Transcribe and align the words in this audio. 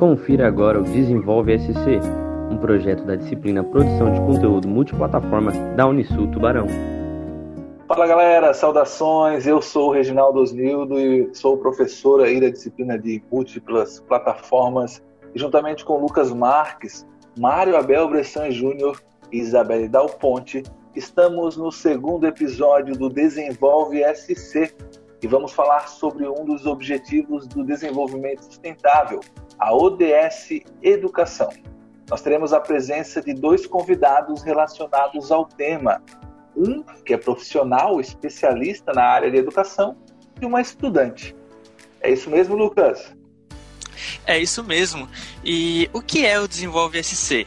Confira 0.00 0.48
agora 0.48 0.80
o 0.80 0.82
Desenvolve 0.82 1.58
SC, 1.58 2.00
um 2.50 2.56
projeto 2.56 3.04
da 3.04 3.16
disciplina 3.16 3.62
Produção 3.62 4.10
de 4.10 4.18
Conteúdo 4.20 4.66
Multiplataforma 4.66 5.52
da 5.76 5.86
Unisul 5.86 6.26
Tubarão. 6.30 6.66
Fala 7.86 8.06
galera, 8.06 8.54
saudações. 8.54 9.46
Eu 9.46 9.60
sou 9.60 9.90
o 9.90 9.92
Reginaldo 9.92 10.40
Osnildo 10.40 10.98
e 10.98 11.28
sou 11.34 11.58
professor 11.58 12.22
aí 12.22 12.40
da 12.40 12.48
disciplina 12.48 12.98
de 12.98 13.22
múltiplas 13.30 14.00
plataformas. 14.00 15.02
E 15.34 15.38
juntamente 15.38 15.84
com 15.84 16.00
Lucas 16.00 16.32
Marques, 16.32 17.06
Mário 17.38 17.76
Abel 17.76 18.08
Bressan 18.08 18.50
Júnior 18.50 18.98
e 19.30 19.36
Isabelle 19.40 19.86
Dal 19.86 20.08
Ponte, 20.08 20.62
estamos 20.96 21.58
no 21.58 21.70
segundo 21.70 22.26
episódio 22.26 22.96
do 22.96 23.10
Desenvolve 23.10 24.02
SC 24.14 24.74
e 25.22 25.26
vamos 25.26 25.52
falar 25.52 25.88
sobre 25.88 26.26
um 26.26 26.46
dos 26.46 26.64
objetivos 26.64 27.46
do 27.46 27.62
desenvolvimento 27.62 28.46
sustentável, 28.46 29.20
a 29.60 29.74
ODS 29.74 30.62
Educação. 30.82 31.50
Nós 32.08 32.22
teremos 32.22 32.52
a 32.52 32.58
presença 32.58 33.20
de 33.20 33.34
dois 33.34 33.66
convidados 33.66 34.42
relacionados 34.42 35.30
ao 35.30 35.44
tema. 35.44 36.02
Um 36.56 36.82
que 37.04 37.14
é 37.14 37.16
profissional, 37.16 38.00
especialista 38.00 38.92
na 38.92 39.04
área 39.04 39.30
de 39.30 39.36
educação, 39.36 39.96
e 40.40 40.46
uma 40.46 40.60
estudante. 40.60 41.36
É 42.00 42.10
isso 42.10 42.30
mesmo, 42.30 42.56
Lucas? 42.56 43.14
É 44.26 44.38
isso 44.38 44.64
mesmo. 44.64 45.08
E 45.44 45.88
o 45.92 46.00
que 46.00 46.26
é 46.26 46.40
o 46.40 46.48
Desenvolve 46.48 47.02
SC? 47.02 47.46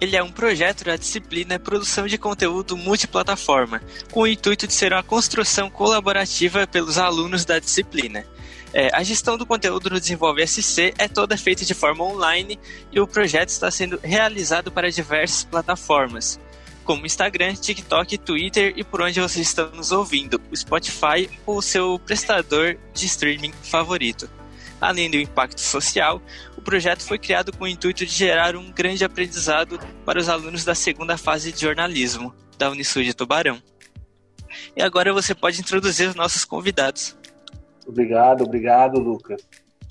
Ele 0.00 0.16
é 0.16 0.22
um 0.22 0.32
projeto 0.32 0.84
da 0.84 0.96
disciplina 0.96 1.60
Produção 1.60 2.08
de 2.08 2.18
Conteúdo 2.18 2.76
Multiplataforma, 2.76 3.80
com 4.10 4.22
o 4.22 4.26
intuito 4.26 4.66
de 4.66 4.72
ser 4.72 4.92
uma 4.92 5.02
construção 5.02 5.70
colaborativa 5.70 6.66
pelos 6.66 6.98
alunos 6.98 7.44
da 7.44 7.60
disciplina. 7.60 8.26
É, 8.74 8.88
a 8.94 9.02
gestão 9.02 9.36
do 9.36 9.44
conteúdo 9.44 9.90
no 9.90 10.00
Desenvolve 10.00 10.46
SC 10.46 10.94
é 10.96 11.06
toda 11.06 11.36
feita 11.36 11.64
de 11.64 11.74
forma 11.74 12.04
online 12.04 12.58
e 12.90 12.98
o 12.98 13.06
projeto 13.06 13.50
está 13.50 13.70
sendo 13.70 14.00
realizado 14.02 14.72
para 14.72 14.90
diversas 14.90 15.44
plataformas, 15.44 16.40
como 16.82 17.04
Instagram, 17.04 17.54
TikTok, 17.54 18.16
Twitter 18.16 18.72
e 18.74 18.82
por 18.82 19.02
onde 19.02 19.20
vocês 19.20 19.46
estão 19.46 19.70
nos 19.72 19.92
ouvindo, 19.92 20.40
o 20.50 20.56
Spotify 20.56 21.28
ou 21.44 21.58
o 21.58 21.62
seu 21.62 21.98
prestador 21.98 22.78
de 22.94 23.06
streaming 23.06 23.52
favorito. 23.62 24.28
Além 24.80 25.10
do 25.10 25.16
impacto 25.16 25.60
social, 25.60 26.20
o 26.56 26.62
projeto 26.62 27.02
foi 27.02 27.18
criado 27.18 27.52
com 27.56 27.64
o 27.64 27.68
intuito 27.68 28.04
de 28.04 28.12
gerar 28.12 28.56
um 28.56 28.72
grande 28.72 29.04
aprendizado 29.04 29.78
para 30.04 30.18
os 30.18 30.28
alunos 30.28 30.64
da 30.64 30.74
segunda 30.74 31.16
fase 31.18 31.52
de 31.52 31.60
jornalismo 31.60 32.34
da 32.58 32.70
Unisul 32.70 33.02
de 33.02 33.14
Tubarão. 33.14 33.62
E 34.76 34.82
agora 34.82 35.12
você 35.12 35.34
pode 35.34 35.60
introduzir 35.60 36.08
os 36.08 36.14
nossos 36.14 36.44
convidados. 36.44 37.16
Obrigado, 37.86 38.44
obrigado, 38.44 39.00
Lucas. 39.00 39.46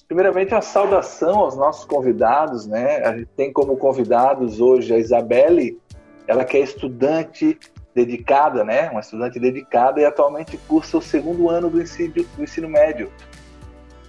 Primeiramente, 0.08 0.54
uma 0.54 0.62
saudação 0.62 1.40
aos 1.40 1.56
nossos 1.56 1.86
convidados, 1.86 2.66
né? 2.66 2.98
A 2.98 3.18
gente 3.18 3.30
tem 3.38 3.52
como 3.52 3.78
convidados 3.78 4.60
hoje 4.60 4.94
a 4.94 4.98
Isabelle, 4.98 5.80
ela 6.28 6.44
que 6.44 6.58
é 6.58 6.60
estudante 6.60 7.58
dedicada, 7.96 8.64
né? 8.64 8.90
Uma 8.90 9.00
estudante 9.00 9.40
dedicada 9.40 10.02
e 10.02 10.06
atualmente 10.06 10.58
cursa 10.68 10.98
o 10.98 11.02
segundo 11.02 11.50
ano 11.50 11.70
do 11.70 11.82
ensino, 11.82 12.14
do 12.14 12.44
ensino 12.44 12.68
médio. 12.68 13.12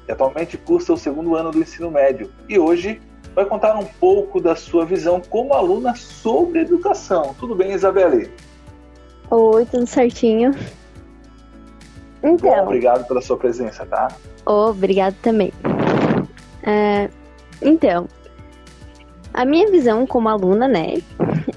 E 0.08 0.12
atualmente 0.12 0.58
cursa 0.58 0.92
o 0.92 0.96
segundo 0.96 1.36
ano 1.36 1.50
do 1.50 1.60
ensino 1.60 1.90
médio. 1.90 2.32
E 2.48 2.58
hoje 2.58 3.00
vai 3.34 3.44
contar 3.44 3.76
um 3.78 3.84
pouco 3.84 4.40
da 4.40 4.56
sua 4.56 4.84
visão 4.84 5.20
como 5.20 5.54
aluna 5.54 5.94
sobre 5.94 6.60
educação. 6.60 7.34
Tudo 7.38 7.54
bem, 7.54 7.72
Isabelle? 7.72 8.30
Oi, 9.30 9.64
tudo 9.66 9.86
certinho. 9.86 10.52
Então. 12.22 12.56
Bom, 12.56 12.62
obrigado 12.62 13.06
pela 13.06 13.20
sua 13.20 13.36
presença, 13.36 13.84
tá? 13.86 14.08
Obrigado 14.46 15.16
também. 15.22 15.52
É, 16.62 17.10
então, 17.60 18.06
a 19.34 19.44
minha 19.44 19.70
visão 19.70 20.06
como 20.06 20.28
aluna, 20.28 20.68
né, 20.68 20.98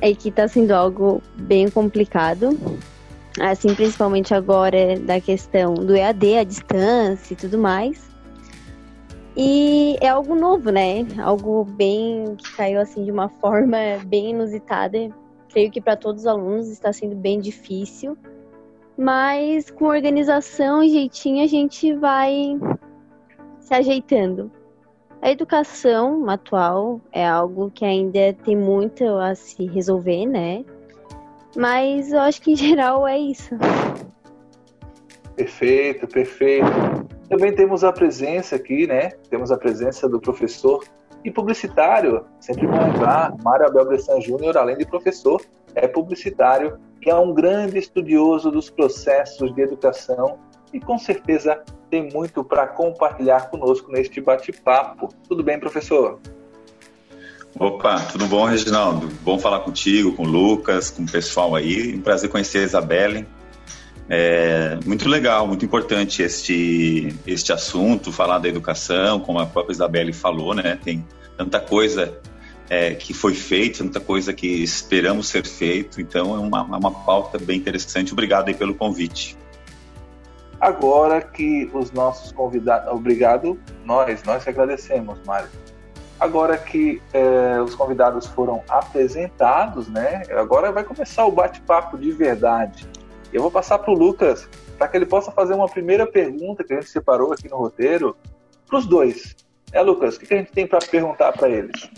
é 0.01 0.13
que 0.13 0.31
tá 0.31 0.47
sendo 0.47 0.71
algo 0.71 1.21
bem 1.35 1.69
complicado. 1.69 2.57
Assim, 3.39 3.75
principalmente 3.75 4.33
agora 4.33 4.97
da 4.99 5.19
questão 5.19 5.73
do 5.73 5.93
EAD, 5.93 6.37
a 6.37 6.43
distância 6.43 7.33
e 7.33 7.35
tudo 7.35 7.57
mais. 7.57 8.09
E 9.35 9.97
é 9.99 10.07
algo 10.07 10.33
novo, 10.33 10.69
né? 10.69 11.05
Algo 11.21 11.65
bem 11.65 12.35
que 12.37 12.55
caiu 12.55 12.79
assim 12.79 13.03
de 13.03 13.11
uma 13.11 13.27
forma 13.27 13.77
bem 14.05 14.29
inusitada. 14.29 14.97
Creio 15.49 15.69
que 15.69 15.81
para 15.81 15.97
todos 15.97 16.21
os 16.21 16.27
alunos 16.27 16.69
está 16.69 16.93
sendo 16.93 17.15
bem 17.15 17.41
difícil 17.41 18.17
mas 18.97 19.69
com 19.69 19.85
organização 19.85 20.83
e 20.83 20.89
jeitinho 20.89 21.43
a 21.43 21.47
gente 21.47 21.93
vai 21.93 22.57
se 23.59 23.73
ajeitando. 23.73 24.51
A 25.21 25.31
educação 25.31 26.29
atual 26.29 27.01
é 27.11 27.27
algo 27.27 27.71
que 27.71 27.83
ainda 27.83 28.33
tem 28.43 28.55
muito 28.55 29.03
a 29.05 29.33
se 29.33 29.65
resolver, 29.65 30.25
né? 30.25 30.63
Mas 31.55 32.11
eu 32.11 32.19
acho 32.19 32.41
que 32.41 32.51
em 32.51 32.55
geral 32.55 33.07
é 33.07 33.17
isso. 33.17 33.55
Perfeito, 35.35 36.07
perfeito. 36.07 36.67
Também 37.27 37.53
temos 37.53 37.83
a 37.83 37.91
presença 37.91 38.55
aqui, 38.55 38.85
né? 38.85 39.09
Temos 39.29 39.51
a 39.51 39.57
presença 39.57 40.07
do 40.07 40.19
professor 40.19 40.83
e 41.23 41.31
publicitário. 41.31 42.25
Sempre 42.39 42.67
bom 42.67 42.79
lembrar, 42.79 43.35
Mário 43.43 43.65
Abel 43.65 43.85
Bressan 43.85 44.21
Júnior, 44.21 44.55
além 44.55 44.77
de 44.77 44.85
professor, 44.85 45.41
é 45.73 45.87
publicitário 45.87 46.77
que 47.05 47.11
é 47.11 47.15
um 47.15 47.35
grande 47.35 47.77
estudioso 47.77 48.49
dos 48.49 48.67
processos 48.67 49.53
de 49.53 49.61
educação 49.61 50.39
e 50.73 50.79
com 50.79 50.97
certeza 50.97 51.61
tem 51.87 52.09
muito 52.11 52.43
para 52.43 52.65
compartilhar 52.65 53.51
conosco 53.51 53.91
neste 53.91 54.19
bate-papo. 54.19 55.09
Tudo 55.29 55.43
bem, 55.43 55.59
professor? 55.59 56.19
Opa, 57.59 57.99
tudo 58.11 58.25
bom, 58.25 58.45
Reginaldo? 58.45 59.07
Bom 59.21 59.37
falar 59.37 59.59
contigo, 59.59 60.13
com 60.13 60.23
o 60.23 60.27
Lucas, 60.27 60.89
com 60.89 61.03
o 61.03 61.05
pessoal 61.05 61.53
aí. 61.53 61.95
Um 61.95 62.01
prazer 62.01 62.27
conhecer 62.27 62.57
a 62.57 62.63
Isabelle. 62.63 63.27
É 64.09 64.79
muito 64.83 65.07
legal, 65.07 65.45
muito 65.45 65.63
importante 65.63 66.23
este, 66.23 67.15
este 67.27 67.53
assunto, 67.53 68.11
falar 68.11 68.39
da 68.39 68.49
educação, 68.49 69.19
como 69.19 69.37
a 69.37 69.45
própria 69.45 69.73
Isabelle 69.73 70.11
falou, 70.11 70.55
né? 70.55 70.79
Tem 70.83 71.05
tanta 71.37 71.59
coisa 71.59 72.19
é, 72.69 72.95
que 72.95 73.13
foi 73.13 73.33
feito, 73.33 73.83
muita 73.83 73.99
coisa 73.99 74.33
que 74.33 74.47
esperamos 74.47 75.27
ser 75.27 75.45
feito. 75.45 76.01
Então 76.01 76.35
é 76.35 76.39
uma, 76.39 76.59
é 76.59 76.77
uma 76.77 76.91
pauta 76.91 77.37
bem 77.37 77.57
interessante. 77.57 78.13
Obrigado 78.13 78.47
aí 78.47 78.53
pelo 78.53 78.73
convite. 78.75 79.37
Agora 80.59 81.21
que 81.21 81.69
os 81.73 81.91
nossos 81.91 82.31
convidados. 82.31 82.91
Obrigado, 82.91 83.59
nós, 83.83 84.23
nós 84.23 84.47
agradecemos, 84.47 85.17
Mário. 85.25 85.49
Agora 86.19 86.57
que 86.57 87.01
é, 87.13 87.61
os 87.61 87.75
convidados 87.75 88.25
foram 88.25 88.63
apresentados, 88.69 89.87
né? 89.89 90.23
Agora 90.31 90.71
vai 90.71 90.83
começar 90.83 91.25
o 91.25 91.31
bate-papo 91.31 91.97
de 91.97 92.11
verdade. 92.11 92.87
Eu 93.33 93.41
vou 93.41 93.51
passar 93.51 93.77
para 93.79 93.91
o 93.91 93.97
Lucas 93.97 94.47
para 94.77 94.87
que 94.87 94.97
ele 94.97 95.05
possa 95.05 95.31
fazer 95.31 95.53
uma 95.53 95.67
primeira 95.67 96.07
pergunta 96.07 96.63
que 96.63 96.73
a 96.73 96.77
gente 96.77 96.89
separou 96.89 97.33
aqui 97.33 97.49
no 97.49 97.57
roteiro 97.57 98.15
para 98.65 98.79
os 98.79 98.85
dois. 98.85 99.35
É, 99.71 99.81
Lucas, 99.81 100.15
o 100.15 100.19
que 100.19 100.33
a 100.33 100.37
gente 100.37 100.51
tem 100.51 100.65
para 100.65 100.79
perguntar 100.79 101.33
para 101.33 101.49
eles? 101.49 101.89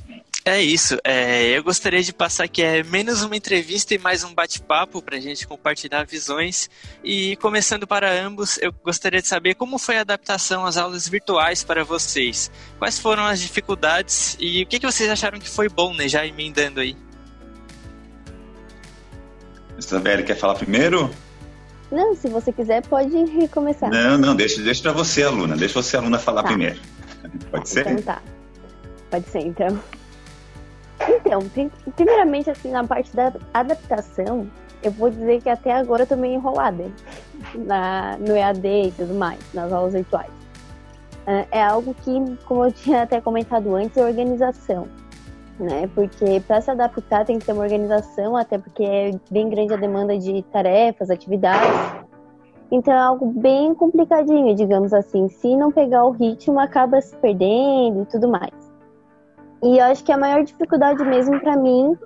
É 0.47 0.61
isso. 0.61 0.97
É, 1.03 1.43
eu 1.49 1.61
gostaria 1.61 2.01
de 2.01 2.13
passar 2.13 2.47
que 2.47 2.63
é 2.63 2.81
menos 2.81 3.21
uma 3.21 3.35
entrevista 3.35 3.93
e 3.93 3.97
mais 3.97 4.23
um 4.23 4.33
bate-papo 4.33 5.01
para 5.01 5.17
a 5.17 5.19
gente 5.19 5.45
compartilhar 5.45 6.05
visões. 6.05 6.69
E 7.03 7.35
começando 7.35 7.85
para 7.85 8.09
ambos, 8.09 8.57
eu 8.61 8.71
gostaria 8.81 9.21
de 9.21 9.27
saber 9.27 9.55
como 9.55 9.77
foi 9.77 9.97
a 9.97 10.01
adaptação 10.01 10.65
às 10.65 10.77
aulas 10.77 11.05
virtuais 11.05 11.65
para 11.65 11.83
vocês. 11.83 12.49
Quais 12.79 12.97
foram 12.97 13.25
as 13.25 13.41
dificuldades 13.41 14.37
e 14.39 14.63
o 14.63 14.65
que, 14.65 14.79
que 14.79 14.85
vocês 14.85 15.09
acharam 15.09 15.37
que 15.37 15.49
foi 15.49 15.67
bom, 15.67 15.93
né? 15.93 16.07
Já 16.07 16.25
emendando 16.25 16.79
aí. 16.79 16.95
Isabelle, 19.77 20.23
quer 20.23 20.37
falar 20.37 20.55
primeiro? 20.55 21.11
Não, 21.91 22.15
se 22.15 22.29
você 22.29 22.53
quiser, 22.53 22.87
pode 22.87 23.49
começar. 23.49 23.89
Não, 23.89 24.17
não, 24.17 24.33
deixa, 24.33 24.61
deixa 24.61 24.81
para 24.81 24.93
você, 24.93 25.23
aluna. 25.23 25.57
Deixa 25.57 25.73
você, 25.73 25.97
aluna, 25.97 26.17
falar 26.17 26.43
tá. 26.43 26.47
primeiro. 26.47 26.79
Pode 27.51 27.67
ser? 27.67 27.81
Então 27.81 28.01
tá. 28.01 28.21
Pode 29.11 29.27
ser, 29.27 29.39
então. 29.39 29.77
Então, 31.27 31.71
primeiramente, 31.95 32.49
assim, 32.49 32.71
na 32.71 32.83
parte 32.85 33.13
da 33.15 33.33
adaptação, 33.53 34.47
eu 34.81 34.91
vou 34.91 35.09
dizer 35.09 35.41
que 35.41 35.49
até 35.49 35.73
agora 35.73 36.03
eu 36.03 36.07
tô 36.07 36.15
meio 36.15 36.35
enrolada 36.35 36.85
na, 37.53 38.17
no 38.17 38.35
EAD 38.35 38.67
e 38.67 38.91
tudo 38.91 39.13
mais, 39.13 39.39
nas 39.53 39.71
aulas 39.71 39.93
virtuais. 39.93 40.31
Uh, 41.27 41.45
é 41.51 41.61
algo 41.61 41.93
que, 41.93 42.37
como 42.45 42.65
eu 42.65 42.71
tinha 42.71 43.03
até 43.03 43.19
comentado 43.19 43.75
antes, 43.75 43.97
é 43.97 44.05
organização. 44.05 44.87
Né? 45.59 45.89
Porque 45.93 46.39
para 46.47 46.61
se 46.61 46.71
adaptar 46.71 47.25
tem 47.25 47.39
que 47.39 47.45
ter 47.45 47.51
uma 47.51 47.63
organização, 47.63 48.37
até 48.37 48.57
porque 48.57 48.83
é 48.83 49.11
bem 49.29 49.49
grande 49.49 49.73
a 49.73 49.77
demanda 49.77 50.17
de 50.17 50.41
tarefas, 50.43 51.09
atividades. 51.09 51.67
Então 52.71 52.93
é 52.93 52.97
algo 52.97 53.25
bem 53.25 53.73
complicadinho, 53.73 54.55
digamos 54.55 54.93
assim. 54.93 55.27
Se 55.27 55.57
não 55.57 55.71
pegar 55.71 56.05
o 56.05 56.11
ritmo, 56.11 56.59
acaba 56.59 57.01
se 57.01 57.15
perdendo 57.17 58.03
e 58.03 58.05
tudo 58.05 58.27
mais. 58.27 58.66
E 59.63 59.77
eu 59.77 59.85
acho 59.85 60.03
que 60.03 60.11
a 60.11 60.17
maior 60.17 60.43
dificuldade 60.43 61.03
mesmo 61.03 61.39
para 61.39 61.57
mim 61.57 61.97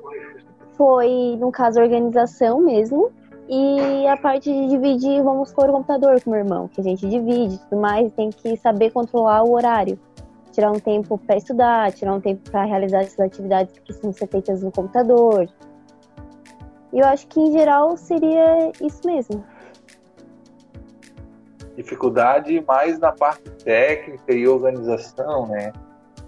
foi, 0.77 1.38
no 1.39 1.51
caso, 1.51 1.80
a 1.80 1.83
organização 1.83 2.59
mesmo. 2.62 3.12
E 3.50 4.07
a 4.07 4.15
parte 4.15 4.50
de 4.50 4.69
dividir, 4.69 5.21
vamos 5.21 5.51
por 5.51 5.69
o 5.69 5.74
computador 5.74 6.21
com 6.24 6.30
meu 6.30 6.39
irmão, 6.39 6.69
que 6.69 6.80
a 6.80 6.83
gente 6.83 7.07
divide 7.09 7.56
e 7.56 7.57
tudo 7.57 7.81
mais, 7.81 8.12
tem 8.13 8.30
que 8.30 8.56
saber 8.56 8.92
controlar 8.92 9.44
o 9.44 9.51
horário. 9.51 10.00
tirar 10.51 10.71
um 10.71 10.80
tempo 10.80 11.18
para 11.18 11.38
estudar, 11.38 11.92
tirar 11.92 12.13
um 12.13 12.21
tempo 12.21 12.50
para 12.50 12.63
realizar 12.65 13.01
essas 13.01 13.19
atividades 13.19 13.74
que 13.74 13.81
precisam 13.81 14.13
ser 14.13 14.27
feitas 14.27 14.62
no 14.62 14.71
computador. 14.71 15.50
E 16.94 17.00
eu 17.00 17.06
acho 17.07 17.27
que 17.27 17.39
em 17.39 17.51
geral 17.51 17.95
seria 17.97 18.71
isso 18.81 19.01
mesmo. 19.06 19.44
Dificuldade 21.75 22.63
mais 22.68 23.00
na 23.00 23.12
parte 23.13 23.50
técnica 23.63 24.33
e 24.33 24.47
organização, 24.47 25.47
né? 25.47 25.71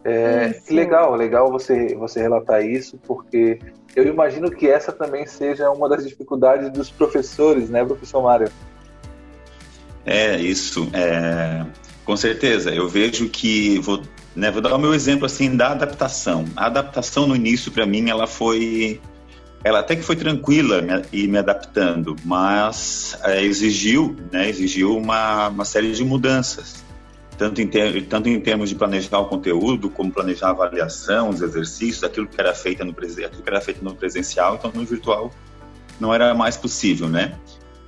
É, 0.05 0.49
que 0.65 0.73
legal, 0.73 1.15
legal 1.15 1.49
você, 1.49 1.95
você 1.95 2.21
relatar 2.21 2.65
isso, 2.65 2.97
porque 3.07 3.59
eu 3.95 4.05
imagino 4.05 4.51
que 4.51 4.69
essa 4.69 4.91
também 4.91 5.25
seja 5.25 5.69
uma 5.69 5.87
das 5.87 6.05
dificuldades 6.05 6.69
dos 6.71 6.89
professores, 6.89 7.69
né, 7.69 7.85
professor 7.85 8.21
Mário? 8.21 8.49
É, 10.05 10.35
isso. 10.37 10.89
É, 10.93 11.65
com 12.03 12.17
certeza. 12.17 12.71
Eu 12.71 12.89
vejo 12.89 13.29
que. 13.29 13.79
Vou, 13.79 14.01
né, 14.35 14.51
vou 14.51 14.61
dar 14.61 14.75
o 14.75 14.79
meu 14.79 14.93
exemplo 14.93 15.25
assim 15.25 15.55
da 15.55 15.71
adaptação. 15.71 16.45
A 16.55 16.65
adaptação 16.65 17.25
no 17.25 17.35
início, 17.35 17.71
para 17.71 17.85
mim, 17.85 18.09
ela 18.09 18.27
foi. 18.27 18.99
Ela 19.63 19.79
até 19.79 19.95
que 19.95 20.01
foi 20.01 20.17
tranquila 20.17 20.81
me, 20.81 20.91
e 21.13 21.25
me 21.25 21.37
adaptando, 21.37 22.17
mas 22.25 23.17
é, 23.23 23.41
exigiu, 23.41 24.13
né, 24.29 24.49
exigiu 24.49 24.97
uma, 24.97 25.47
uma 25.47 25.63
série 25.63 25.93
de 25.93 26.03
mudanças 26.03 26.82
tanto 27.37 27.61
em, 27.61 27.67
ter, 27.67 28.05
tanto 28.07 28.29
em 28.29 28.39
termos 28.39 28.69
de 28.69 28.75
planejar 28.75 29.19
o 29.19 29.25
conteúdo, 29.25 29.89
como 29.89 30.11
planejar 30.11 30.47
a 30.47 30.51
avaliação, 30.51 31.29
os 31.29 31.41
exercícios, 31.41 32.03
aquilo 32.03 32.27
que 32.27 32.39
era 32.39 32.53
feito 32.53 32.83
no, 32.83 32.91
aquilo 32.91 33.43
que 33.43 33.49
era 33.49 33.61
feito 33.61 33.83
no 33.83 33.95
presencial, 33.95 34.55
então 34.55 34.71
no 34.73 34.85
virtual 34.85 35.31
não 35.99 36.13
era 36.13 36.33
mais 36.33 36.57
possível, 36.57 37.07
né? 37.07 37.37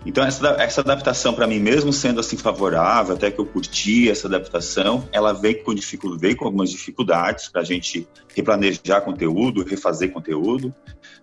Então 0.06 0.24
essa, 0.24 0.50
essa 0.60 0.82
adaptação 0.82 1.34
para 1.34 1.48
mim, 1.48 1.60
mesmo 1.60 1.92
sendo 1.92 2.20
assim 2.20 2.38
favorável, 2.38 3.16
até 3.16 3.32
que 3.32 3.40
eu 3.40 3.46
curti 3.46 4.08
essa 4.08 4.28
adaptação, 4.28 5.10
ela 5.12 5.34
veio 5.34 5.64
com 5.64 5.74
dificuldade, 5.74 6.22
veio 6.22 6.38
com 6.38 6.46
algumas 6.46 6.70
dificuldades 6.70 7.50
para 7.50 7.62
a 7.62 7.64
gente 7.64 8.08
replanejar 8.36 9.02
conteúdo, 9.02 9.64
refazer 9.64 10.12
conteúdo, 10.12 10.74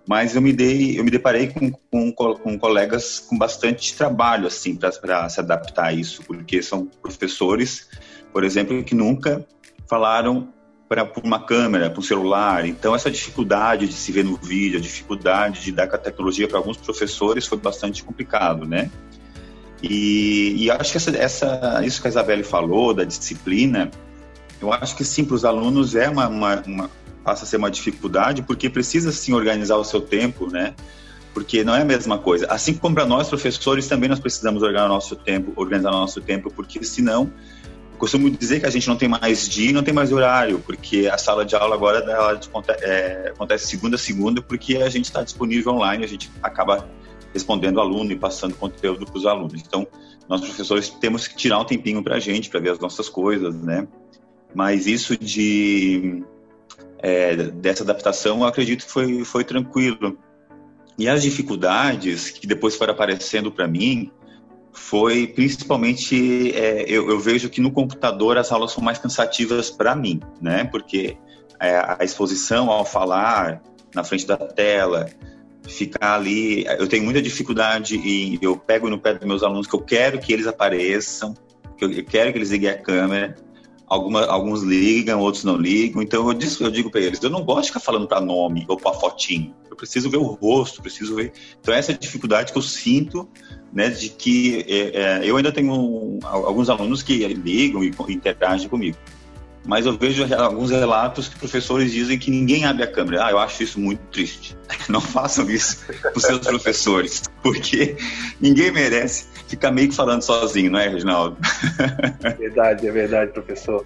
mas 0.07 0.35
eu 0.35 0.43
me 0.43 0.53
dei, 0.53 0.99
eu 0.99 1.05
me 1.05 1.13
deparei 1.13 1.47
com, 1.47 1.71
com, 1.71 2.13
com 2.13 2.59
colegas 2.59 3.21
com 3.21 3.39
bastante 3.39 3.95
trabalho 3.95 4.49
assim 4.49 4.75
para 4.75 5.29
se 5.29 5.39
adaptar 5.39 5.87
a 5.87 5.93
isso, 5.93 6.25
porque 6.25 6.61
são 6.61 6.87
professores 6.87 7.89
por 8.33 8.45
exemplo, 8.45 8.83
que 8.83 8.95
nunca 8.95 9.47
falaram 9.87 10.49
para 10.89 11.11
uma 11.25 11.41
câmera, 11.41 11.89
para 11.89 12.01
um 12.01 12.03
celular. 12.03 12.67
Então, 12.67 12.95
essa 12.95 13.11
dificuldade 13.11 13.87
de 13.87 13.95
se 13.95 14.13
ver 14.13 14.25
no 14.25 14.37
vídeo, 14.37 14.79
a 14.79 14.83
dificuldade 14.83 15.63
de 15.63 15.73
dar 15.73 15.87
com 15.87 15.97
a 15.97 15.99
tecnologia 15.99 16.47
para 16.47 16.59
alguns 16.59 16.77
professores 16.77 17.47
foi 17.47 17.59
bastante 17.59 18.05
complicado, 18.05 18.67
né? 18.67 18.91
E, 19.83 20.55
e 20.65 20.71
acho 20.71 20.93
que 20.93 20.97
essa, 20.99 21.17
essa, 21.17 21.81
isso 21.85 22.01
que 22.01 22.09
a 22.09 22.11
Isabelle 22.11 22.45
falou, 22.45 22.95
da 22.95 23.05
disciplina, 23.05 23.91
eu 24.61 24.73
acho 24.73 24.95
que 24.95 25.05
sim, 25.05 25.25
para 25.25 25.35
os 25.35 25.45
alunos 25.45 25.95
é 25.95 26.09
uma, 26.09 26.29
uma, 26.29 26.63
uma, 26.67 26.91
passa 27.25 27.45
a 27.45 27.47
ser 27.47 27.57
uma 27.57 27.71
dificuldade, 27.71 28.43
porque 28.43 28.71
precisa 28.71 29.11
sim 29.11 29.33
organizar 29.33 29.77
o 29.77 29.85
seu 29.85 30.01
tempo, 30.01 30.47
né? 30.51 30.75
Porque 31.35 31.65
não 31.65 31.75
é 31.75 31.81
a 31.81 31.85
mesma 31.87 32.19
coisa. 32.19 32.47
Assim 32.47 32.75
como 32.75 32.95
para 32.95 33.07
nós, 33.07 33.29
professores, 33.29 33.89
também 33.89 34.09
nós 34.09 34.21
precisamos 34.21 34.63
organizar 34.63 34.85
o 34.85 34.89
nosso 34.89 35.17
tempo, 35.17 35.53
organizar 35.57 35.89
o 35.89 36.01
nosso 36.01 36.21
tempo, 36.21 36.53
porque 36.55 36.85
senão 36.85 37.33
costumo 38.03 38.29
dizer 38.29 38.59
que 38.59 38.67
a 38.67 38.71
gente 38.71 38.89
não 38.89 38.97
tem 38.97 39.09
mais 39.09 39.49
dia 39.49 39.71
e 39.71 39.73
não 39.73 39.85
tem 39.85 39.95
mais 39.95 40.11
horário, 40.11 40.59
porque 40.59 41.07
a 41.07 41.17
sala 41.17 41.45
de 41.45 41.55
aula 41.55 41.77
agora 41.77 41.99
ela 41.99 42.41
é, 42.81 43.29
acontece 43.33 43.69
segunda 43.69 43.95
a 43.95 43.99
segunda, 43.99 44.43
porque 44.43 44.79
a 44.79 44.89
gente 44.89 45.05
está 45.05 45.23
disponível 45.23 45.75
online, 45.75 46.05
a 46.05 46.09
gente 46.09 46.29
acaba 46.43 46.91
respondendo 47.33 47.81
aluno 47.81 48.11
e 48.11 48.17
passando 48.17 48.57
conteúdo 48.57 49.07
para 49.07 49.17
os 49.17 49.25
alunos. 49.25 49.63
Então, 49.65 49.87
nós 50.29 50.41
professores 50.41 50.89
temos 50.89 51.29
que 51.29 51.37
tirar 51.37 51.61
um 51.61 51.65
tempinho 51.65 52.03
para 52.03 52.17
a 52.17 52.19
gente, 52.19 52.51
para 52.51 52.59
ver 52.59 52.71
as 52.71 52.81
nossas 52.81 53.09
coisas, 53.09 53.55
né? 53.63 53.87
Mas 54.53 54.89
isso 54.89 55.17
de 55.17 56.25
é, 56.99 57.37
dessa 57.37 57.85
adaptação, 57.85 58.41
eu 58.41 58.47
acredito 58.47 58.85
que 58.85 58.91
foi, 58.91 59.25
foi 59.25 59.45
tranquilo. 59.45 60.19
E 60.99 61.09
as 61.09 61.23
dificuldades 61.23 62.31
que 62.31 62.49
depois 62.49 62.75
foram 62.75 62.95
aparecendo 62.95 63.53
para 63.53 63.69
mim, 63.69 64.11
foi 64.73 65.27
principalmente 65.27 66.51
é, 66.53 66.85
eu, 66.89 67.11
eu, 67.11 67.21
vejo 67.21 67.51
que 67.51 67.61
no 67.61 67.71
computador 67.71 68.39
as 68.39 68.51
aulas 68.51 68.73
são 68.73 68.83
mais 68.83 68.99
cansativas 68.99 69.71
para 69.71 69.95
mim, 69.95 70.21
né? 70.41 70.65
Porque 70.65 71.17
é, 71.61 71.77
a 71.77 71.99
exposição 72.03 72.71
ao 72.71 72.85
falar 72.85 73.63
na 73.95 74.03
frente 74.03 74.27
da 74.27 74.37
tela, 74.37 75.11
ficar 75.69 76.15
ali, 76.15 76.65
eu 76.65 76.89
tenho 76.89 77.05
muita 77.05 77.21
dificuldade 77.21 77.97
e 77.97 78.39
eu 78.41 78.57
pego 78.57 78.89
no 78.89 78.99
pé 78.99 79.15
dos 79.15 79.27
meus 79.27 79.43
alunos 79.43 79.67
que 79.67 79.75
eu 79.75 79.81
quero 79.81 80.19
que 80.19 80.33
eles 80.33 80.47
apareçam, 80.47 81.35
que 81.77 81.85
eu 81.85 82.05
quero 82.05 82.33
que 82.33 82.39
eles 82.39 82.51
liguem 82.51 82.71
a 82.71 82.79
câmera. 82.79 83.37
Alguma, 83.93 84.25
alguns 84.25 84.63
ligam, 84.63 85.21
outros 85.21 85.45
não 85.45 85.55
ligam. 85.55 86.01
Então 86.01 86.27
eu, 86.31 86.39
eu 86.61 86.71
digo 86.71 86.91
para 86.91 87.03
eles: 87.03 87.23
eu 87.23 87.29
não 87.29 87.45
gosto 87.45 87.65
de 87.65 87.69
ficar 87.69 87.81
falando 87.81 88.09
para 88.09 88.23
nome 88.23 88.65
ou 88.67 88.75
para 88.75 88.95
fotinho. 88.95 89.55
Eu 89.71 89.77
preciso 89.77 90.09
ver 90.09 90.17
o 90.17 90.23
rosto, 90.23 90.81
preciso 90.81 91.15
ver. 91.15 91.31
Então 91.61 91.75
essa 91.75 91.93
é 91.93 91.95
a 91.95 91.99
dificuldade 91.99 92.53
que 92.53 92.59
eu 92.59 92.63
sinto 92.63 93.29
né, 93.71 93.91
de 93.91 94.09
que 94.09 94.65
é, 94.67 95.21
é, 95.21 95.21
eu 95.29 95.37
ainda 95.37 95.53
tenho 95.53 96.19
alguns 96.23 96.71
alunos 96.71 97.03
que 97.03 97.27
ligam 97.35 97.85
e 97.85 97.93
interagem 98.09 98.67
comigo. 98.67 98.97
Mas 99.65 99.87
eu 99.87 99.97
vejo 99.97 100.27
alguns 100.35 100.71
relatos 100.71 101.29
que 101.29 101.39
professores 101.39 101.93
dizem 101.93 102.19
que 102.19 102.31
ninguém 102.31 102.65
abre 102.65 102.83
a 102.83 102.87
câmera. 102.87 103.27
Ah, 103.27 103.31
eu 103.31 103.39
acho 103.39 103.63
isso 103.63 103.79
muito 103.79 104.01
triste. 104.11 104.57
Não 104.89 105.01
façam 105.01 105.49
isso 105.49 105.87
com 106.13 106.19
seus 106.19 106.41
professores, 106.41 107.23
porque 107.43 107.97
ninguém 108.41 108.73
merece 108.73 109.27
ficar 109.47 109.71
meio 109.71 109.89
que 109.89 109.95
falando 109.95 110.23
sozinho, 110.23 110.71
não 110.71 110.79
é, 110.79 110.89
Reginaldo? 110.89 111.37
Verdade, 112.39 112.89
é 112.89 112.91
verdade, 112.91 113.33
professor. 113.33 113.85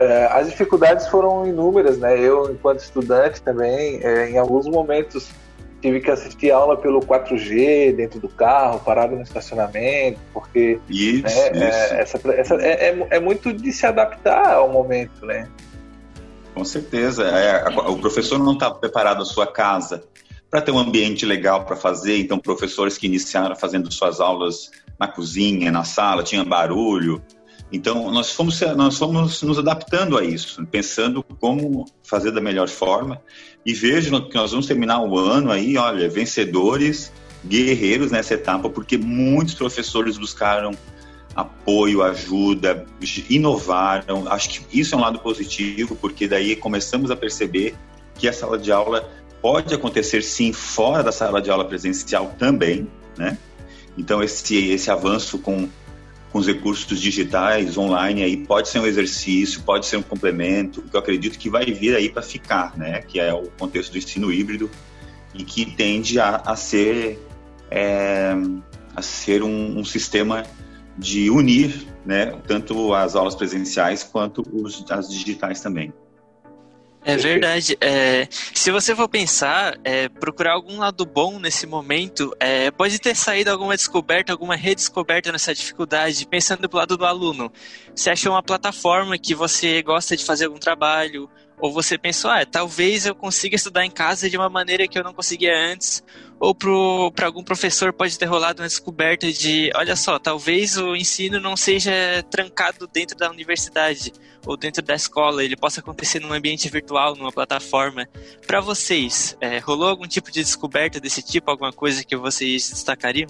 É, 0.00 0.26
as 0.26 0.48
dificuldades 0.48 1.08
foram 1.08 1.46
inúmeras, 1.46 1.98
né? 1.98 2.18
Eu, 2.18 2.52
enquanto 2.52 2.80
estudante 2.80 3.42
também, 3.42 4.00
é, 4.02 4.30
em 4.30 4.38
alguns 4.38 4.66
momentos 4.66 5.28
tive 5.80 6.00
que 6.00 6.10
assistir 6.10 6.50
aula 6.50 6.76
pelo 6.76 7.00
4G 7.00 7.94
dentro 7.94 8.18
do 8.18 8.28
carro, 8.28 8.80
parado 8.80 9.14
no 9.14 9.22
estacionamento, 9.22 10.18
porque 10.32 10.78
isso, 10.88 11.22
né, 11.22 11.50
isso. 11.50 11.94
É, 11.94 12.00
essa, 12.00 12.30
essa 12.32 12.54
é, 12.56 12.90
é, 12.90 13.06
é, 13.10 13.20
muito 13.20 13.52
de 13.52 13.72
se 13.72 13.86
adaptar 13.86 14.54
ao 14.54 14.68
momento, 14.70 15.24
né? 15.24 15.48
Com 16.54 16.64
certeza. 16.64 17.24
É, 17.24 17.68
o 17.68 17.96
professor 17.98 18.38
não 18.38 18.54
está 18.54 18.70
preparado 18.70 19.22
a 19.22 19.24
sua 19.24 19.46
casa 19.46 20.02
para 20.50 20.60
ter 20.60 20.72
um 20.72 20.78
ambiente 20.78 21.24
legal 21.24 21.64
para 21.64 21.76
fazer, 21.76 22.18
então 22.18 22.38
professores 22.38 22.98
que 22.98 23.06
iniciaram 23.06 23.54
fazendo 23.54 23.92
suas 23.92 24.20
aulas 24.20 24.70
na 24.98 25.06
cozinha, 25.06 25.70
na 25.70 25.84
sala, 25.84 26.22
tinha 26.22 26.44
barulho, 26.44 27.22
então, 27.70 28.10
nós 28.10 28.30
fomos, 28.32 28.60
nós 28.76 28.96
fomos 28.96 29.42
nos 29.42 29.58
adaptando 29.58 30.16
a 30.16 30.24
isso, 30.24 30.64
pensando 30.66 31.22
como 31.22 31.84
fazer 32.02 32.30
da 32.30 32.40
melhor 32.40 32.68
forma. 32.68 33.20
E 33.64 33.74
vejo 33.74 34.28
que 34.28 34.34
nós 34.34 34.52
vamos 34.52 34.66
terminar 34.66 35.02
o 35.02 35.18
ano 35.18 35.50
aí, 35.50 35.76
olha, 35.76 36.08
vencedores, 36.08 37.12
guerreiros 37.44 38.10
nessa 38.10 38.34
etapa, 38.34 38.70
porque 38.70 38.96
muitos 38.96 39.54
professores 39.54 40.16
buscaram 40.16 40.72
apoio, 41.36 42.02
ajuda, 42.02 42.86
inovaram. 43.28 44.26
Acho 44.32 44.48
que 44.48 44.80
isso 44.80 44.94
é 44.94 44.98
um 44.98 45.02
lado 45.02 45.18
positivo, 45.18 45.94
porque 45.94 46.26
daí 46.26 46.56
começamos 46.56 47.10
a 47.10 47.16
perceber 47.16 47.74
que 48.14 48.26
a 48.26 48.32
sala 48.32 48.58
de 48.58 48.72
aula 48.72 49.08
pode 49.42 49.74
acontecer 49.74 50.22
sim 50.22 50.52
fora 50.52 51.02
da 51.02 51.12
sala 51.12 51.40
de 51.40 51.50
aula 51.50 51.64
presencial 51.64 52.34
também, 52.38 52.88
né? 53.16 53.38
Então 53.96 54.22
esse 54.22 54.56
esse 54.70 54.90
avanço 54.90 55.38
com 55.38 55.68
com 56.38 56.40
os 56.40 56.46
recursos 56.46 57.00
digitais, 57.00 57.76
online, 57.76 58.22
aí 58.22 58.36
pode 58.36 58.68
ser 58.68 58.78
um 58.78 58.86
exercício, 58.86 59.62
pode 59.62 59.86
ser 59.86 59.96
um 59.96 60.02
complemento, 60.02 60.82
que 60.82 60.94
eu 60.94 61.00
acredito 61.00 61.36
que 61.36 61.50
vai 61.50 61.64
vir 61.64 61.96
aí 61.96 62.08
para 62.08 62.22
ficar, 62.22 62.76
né? 62.78 63.02
Que 63.02 63.18
é 63.18 63.34
o 63.34 63.50
contexto 63.58 63.92
do 63.92 63.98
ensino 63.98 64.32
híbrido 64.32 64.70
e 65.34 65.42
que 65.42 65.66
tende 65.66 66.20
a, 66.20 66.36
a 66.36 66.54
ser 66.54 67.18
é, 67.70 68.32
a 68.94 69.02
ser 69.02 69.42
um, 69.42 69.78
um, 69.78 69.84
sistema 69.84 70.44
de 70.96 71.28
unir, 71.28 71.86
né? 72.06 72.26
Tanto 72.46 72.94
as 72.94 73.16
aulas 73.16 73.34
presenciais 73.34 74.04
quanto 74.04 74.42
os, 74.52 74.84
as 74.90 75.10
digitais 75.10 75.60
também. 75.60 75.92
É 77.08 77.16
verdade. 77.16 77.74
É, 77.80 78.28
se 78.30 78.70
você 78.70 78.94
for 78.94 79.08
pensar, 79.08 79.78
é, 79.82 80.10
procurar 80.10 80.52
algum 80.52 80.76
lado 80.76 81.06
bom 81.06 81.38
nesse 81.38 81.66
momento, 81.66 82.36
é, 82.38 82.70
pode 82.70 82.98
ter 82.98 83.16
saído 83.16 83.50
alguma 83.50 83.74
descoberta, 83.74 84.30
alguma 84.30 84.54
redescoberta 84.54 85.32
nessa 85.32 85.54
dificuldade, 85.54 86.26
pensando 86.26 86.68
do 86.68 86.76
lado 86.76 86.98
do 86.98 87.06
aluno. 87.06 87.50
Você 87.94 88.10
achou 88.10 88.32
uma 88.32 88.42
plataforma 88.42 89.16
que 89.16 89.34
você 89.34 89.80
gosta 89.80 90.14
de 90.18 90.22
fazer 90.22 90.44
algum 90.44 90.58
trabalho, 90.58 91.30
ou 91.58 91.72
você 91.72 91.96
pensou, 91.96 92.30
ah, 92.30 92.44
talvez 92.44 93.06
eu 93.06 93.14
consiga 93.14 93.56
estudar 93.56 93.86
em 93.86 93.90
casa 93.90 94.28
de 94.28 94.36
uma 94.36 94.50
maneira 94.50 94.86
que 94.86 94.98
eu 94.98 95.02
não 95.02 95.14
conseguia 95.14 95.56
antes, 95.56 96.04
ou 96.40 97.10
para 97.10 97.26
algum 97.26 97.42
professor 97.42 97.92
pode 97.92 98.18
ter 98.18 98.26
rolado 98.26 98.62
uma 98.62 98.68
descoberta 98.68 99.30
de, 99.32 99.70
olha 99.74 99.96
só, 99.96 100.18
talvez 100.18 100.76
o 100.76 100.94
ensino 100.94 101.40
não 101.40 101.56
seja 101.56 101.90
trancado 102.30 102.86
dentro 102.86 103.16
da 103.16 103.28
universidade 103.28 104.12
ou 104.46 104.56
dentro 104.56 104.82
da 104.82 104.94
escola, 104.94 105.42
ele 105.42 105.56
possa 105.56 105.80
acontecer 105.80 106.20
num 106.20 106.32
ambiente 106.32 106.68
virtual, 106.68 107.16
numa 107.16 107.32
plataforma. 107.32 108.08
Para 108.46 108.60
vocês, 108.60 109.36
é, 109.40 109.58
rolou 109.58 109.88
algum 109.88 110.06
tipo 110.06 110.30
de 110.30 110.40
descoberta 110.40 111.00
desse 111.00 111.22
tipo, 111.22 111.50
alguma 111.50 111.72
coisa 111.72 112.04
que 112.04 112.16
vocês 112.16 112.70
destacariam? 112.70 113.28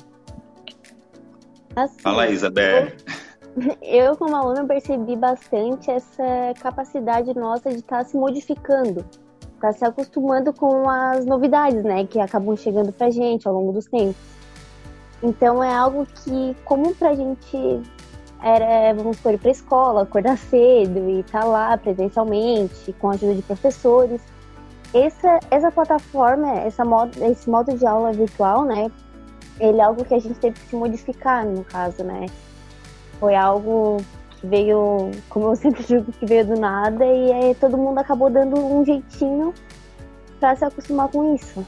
Assim, 1.75 2.01
Fala 2.01 2.25
aí, 2.25 2.35
Isabel. 2.35 2.93
Eu, 3.83 4.17
como 4.17 4.37
aluna, 4.37 4.65
percebi 4.65 5.17
bastante 5.17 5.91
essa 5.91 6.55
capacidade 6.61 7.35
nossa 7.35 7.71
de 7.71 7.79
estar 7.79 8.05
tá 8.05 8.05
se 8.05 8.17
modificando, 8.17 9.05
tá 9.61 9.73
se 9.73 9.85
acostumando 9.85 10.53
com 10.53 10.89
as 10.89 11.25
novidades, 11.27 11.83
né, 11.83 12.07
que 12.07 12.19
acabam 12.21 12.57
chegando 12.57 12.93
pra 12.93 13.11
gente 13.11 13.47
ao 13.47 13.55
longo 13.55 13.73
dos 13.73 13.87
tempos. 13.87 14.17
Então 15.23 15.63
é 15.63 15.75
algo 15.75 16.07
que, 16.07 16.57
como 16.65 16.95
pra 16.95 17.15
gente 17.15 17.83
era, 18.43 18.95
vamos 18.95 19.17
supor, 19.17 19.37
pra 19.39 19.51
escola, 19.51 20.03
acordar 20.03 20.39
cedo 20.39 21.09
e 21.09 21.21
estar 21.21 21.41
tá 21.41 21.45
lá 21.45 21.77
presencialmente, 21.77 22.93
com 22.95 23.11
a 23.11 23.15
ajuda 23.15 23.35
de 23.35 23.43
professores, 23.43 24.21
essa, 24.95 25.41
essa 25.51 25.71
plataforma, 25.71 26.51
essa 26.61 26.85
modo, 26.85 27.13
esse 27.25 27.51
modo 27.51 27.77
de 27.77 27.85
aula 27.85 28.13
virtual, 28.13 28.65
né, 28.65 28.91
ele 29.59 29.81
é 29.81 29.83
algo 29.83 30.05
que 30.05 30.15
a 30.15 30.21
gente 30.21 30.39
teve 30.39 30.59
que 30.61 30.77
modificar, 30.77 31.45
no 31.45 31.65
caso, 31.65 32.05
né, 32.05 32.27
foi 33.19 33.35
algo 33.35 33.99
veio, 34.43 35.11
como 35.29 35.49
eu 35.49 35.57
sempre 35.57 35.83
digo, 35.85 36.13
que 36.13 36.27
veio 36.27 36.47
do 36.47 36.59
nada 36.59 37.05
e 37.05 37.33
aí 37.33 37.55
todo 37.55 37.77
mundo 37.77 37.99
acabou 37.99 38.31
dando 38.31 38.57
um 38.57 38.85
jeitinho 38.85 39.53
para 40.39 40.55
se 40.57 40.65
acostumar 40.65 41.09
com 41.09 41.35
isso. 41.35 41.67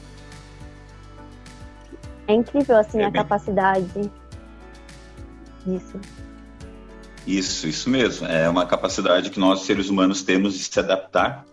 É 2.27 2.33
incrível, 2.33 2.77
assim, 2.77 2.99
é 3.01 3.05
a 3.05 3.09
bem... 3.09 3.21
capacidade 3.21 4.11
disso. 5.65 5.99
Isso, 7.27 7.67
isso 7.67 7.89
mesmo. 7.89 8.27
É 8.27 8.49
uma 8.49 8.65
capacidade 8.65 9.29
que 9.29 9.39
nós, 9.39 9.61
seres 9.61 9.89
humanos, 9.89 10.23
temos 10.23 10.53
de 10.53 10.63
se 10.63 10.79
adaptar. 10.79 11.45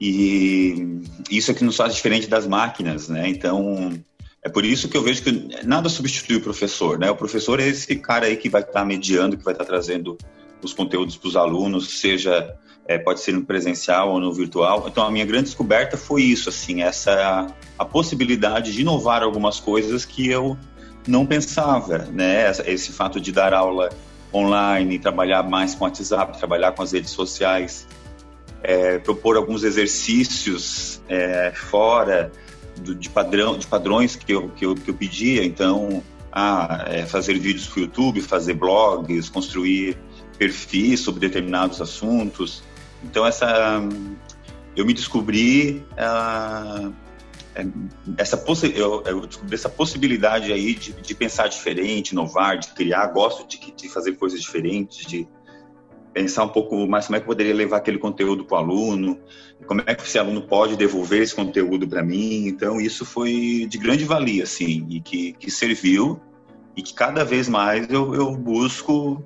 E 0.00 1.02
isso 1.30 1.50
é 1.50 1.54
que 1.54 1.64
nos 1.64 1.76
faz 1.76 1.94
diferente 1.94 2.26
das 2.26 2.46
máquinas, 2.46 3.08
né? 3.08 3.28
Então, 3.28 3.92
é 4.42 4.48
por 4.48 4.64
isso 4.64 4.88
que 4.88 4.96
eu 4.96 5.02
vejo 5.02 5.22
que 5.22 5.50
nada 5.64 5.88
substitui 5.88 6.36
o 6.36 6.40
professor, 6.40 6.98
né? 6.98 7.10
O 7.10 7.16
professor 7.16 7.60
é 7.60 7.66
esse 7.66 7.94
cara 7.96 8.26
aí 8.26 8.36
que 8.36 8.48
vai 8.48 8.62
estar 8.62 8.72
tá 8.72 8.84
mediando, 8.84 9.36
que 9.36 9.44
vai 9.44 9.52
estar 9.52 9.64
tá 9.64 9.70
trazendo 9.70 10.16
os 10.62 10.72
conteúdos 10.72 11.16
para 11.16 11.28
os 11.28 11.36
alunos, 11.36 12.00
seja 12.00 12.56
é, 12.86 12.98
pode 12.98 13.20
ser 13.20 13.32
no 13.32 13.44
presencial 13.44 14.10
ou 14.10 14.18
no 14.18 14.32
virtual. 14.32 14.86
Então 14.88 15.04
a 15.04 15.10
minha 15.10 15.26
grande 15.26 15.44
descoberta 15.44 15.96
foi 15.96 16.22
isso, 16.22 16.48
assim, 16.48 16.82
essa 16.82 17.46
a 17.78 17.84
possibilidade 17.84 18.72
de 18.72 18.80
inovar 18.80 19.22
algumas 19.22 19.60
coisas 19.60 20.04
que 20.06 20.28
eu 20.28 20.56
não 21.06 21.26
pensava, 21.26 21.98
né? 21.98 22.50
Esse 22.66 22.92
fato 22.92 23.20
de 23.20 23.32
dar 23.32 23.52
aula 23.52 23.90
online, 24.32 24.98
trabalhar 24.98 25.42
mais 25.42 25.74
com 25.74 25.84
WhatsApp, 25.84 26.38
trabalhar 26.38 26.72
com 26.72 26.82
as 26.82 26.92
redes 26.92 27.10
sociais, 27.10 27.86
é, 28.62 28.98
propor 28.98 29.36
alguns 29.36 29.64
exercícios 29.64 31.02
é, 31.08 31.52
fora 31.54 32.32
de, 32.80 33.08
padrão, 33.08 33.58
de 33.58 33.66
padrões 33.66 34.16
que 34.16 34.32
eu, 34.32 34.48
que 34.50 34.64
eu, 34.64 34.74
que 34.74 34.90
eu 34.90 34.94
pedia. 34.94 35.44
Então, 35.44 36.02
ah, 36.32 36.84
é 36.86 37.06
fazer 37.06 37.38
vídeos 37.38 37.66
para 37.66 37.80
o 37.80 37.82
YouTube, 37.82 38.20
fazer 38.20 38.54
blogs, 38.54 39.28
construir 39.28 39.96
perfis 40.38 41.00
sobre 41.00 41.20
determinados 41.20 41.80
assuntos. 41.80 42.62
Então, 43.02 43.26
essa 43.26 43.82
eu 44.76 44.86
me 44.86 44.94
descobri 44.94 45.84
uh, 45.92 46.92
essa, 48.16 48.36
possi 48.36 48.72
eu, 48.74 49.02
eu, 49.04 49.26
descobri 49.26 49.54
essa 49.54 49.68
possibilidade 49.68 50.52
aí 50.52 50.74
de, 50.74 50.92
de, 50.92 51.14
pensar 51.14 51.48
diferente, 51.48 52.12
inovar, 52.12 52.58
de 52.58 52.68
criar. 52.68 53.06
Gosto 53.08 53.46
de, 53.46 53.72
de 53.72 53.88
fazer 53.88 54.12
coisas 54.12 54.40
diferentes, 54.40 55.04
de 55.06 55.28
pensar 56.12 56.44
um 56.44 56.48
pouco 56.48 56.86
mais 56.86 57.06
como 57.06 57.16
é 57.16 57.20
que 57.20 57.24
eu 57.24 57.28
poderia 57.28 57.54
levar 57.54 57.78
aquele 57.78 57.98
conteúdo 57.98 58.44
para 58.44 58.56
o 58.56 58.60
aluno, 58.60 59.18
como 59.66 59.82
é 59.86 59.94
que 59.94 60.02
esse 60.02 60.18
aluno 60.18 60.42
pode 60.42 60.76
devolver 60.76 61.22
esse 61.22 61.34
conteúdo 61.34 61.86
para 61.86 62.02
mim. 62.02 62.46
Então, 62.46 62.80
isso 62.80 63.04
foi 63.04 63.66
de 63.68 63.78
grande 63.78 64.04
valia, 64.04 64.44
assim, 64.44 64.86
e 64.90 65.00
que, 65.00 65.32
que 65.34 65.50
serviu, 65.50 66.20
e 66.76 66.82
que 66.82 66.94
cada 66.94 67.24
vez 67.24 67.48
mais 67.48 67.88
eu, 67.88 68.14
eu 68.14 68.36
busco 68.36 69.24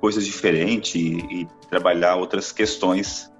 coisas 0.00 0.24
diferentes 0.24 0.94
e, 0.94 1.18
e 1.30 1.48
trabalhar 1.70 2.16
outras 2.16 2.52
questões 2.52 3.30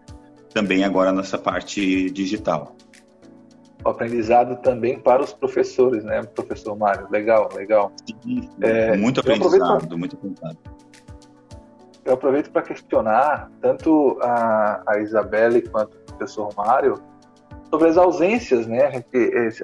também 0.52 0.84
agora 0.84 1.12
nessa 1.12 1.38
parte 1.38 2.10
digital. 2.10 2.76
O 3.84 3.88
aprendizado 3.90 4.62
também 4.62 4.98
para 4.98 5.22
os 5.22 5.32
professores, 5.32 6.04
né, 6.04 6.22
professor 6.22 6.74
Mário? 6.76 7.06
Legal, 7.10 7.50
legal. 7.54 7.92
Sim, 8.06 8.48
é, 8.62 8.96
muito 8.96 9.20
aprendizado, 9.20 9.98
muito 9.98 10.16
aprendizado 10.16 10.73
eu 12.04 12.14
aproveito 12.14 12.50
para 12.50 12.62
questionar 12.62 13.50
tanto 13.60 14.18
a, 14.20 14.82
a 14.86 14.98
Isabelle 14.98 15.62
quanto 15.62 15.94
o 15.94 16.04
professor 16.04 16.50
Mário 16.56 17.00
sobre 17.70 17.88
as 17.88 17.96
ausências, 17.96 18.66
né? 18.66 19.04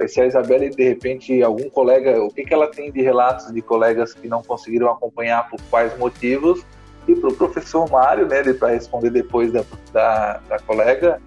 Se 0.08 0.20
a 0.20 0.26
Isabelle, 0.26 0.70
de 0.70 0.88
repente, 0.88 1.42
algum 1.42 1.68
colega, 1.70 2.20
o 2.22 2.30
que, 2.30 2.44
que 2.44 2.52
ela 2.52 2.68
tem 2.68 2.90
de 2.90 3.02
relatos 3.02 3.52
de 3.52 3.62
colegas 3.62 4.14
que 4.14 4.26
não 4.26 4.42
conseguiram 4.42 4.90
acompanhar 4.90 5.48
por 5.48 5.60
quais 5.70 5.96
motivos, 5.98 6.64
e 7.06 7.14
para 7.14 7.30
o 7.30 7.34
professor 7.34 7.88
Mário, 7.90 8.26
né, 8.26 8.42
para 8.52 8.70
responder 8.70 9.10
depois 9.10 9.52
da, 9.52 9.64
da, 9.92 10.40
da 10.48 10.58
colega, 10.60 11.20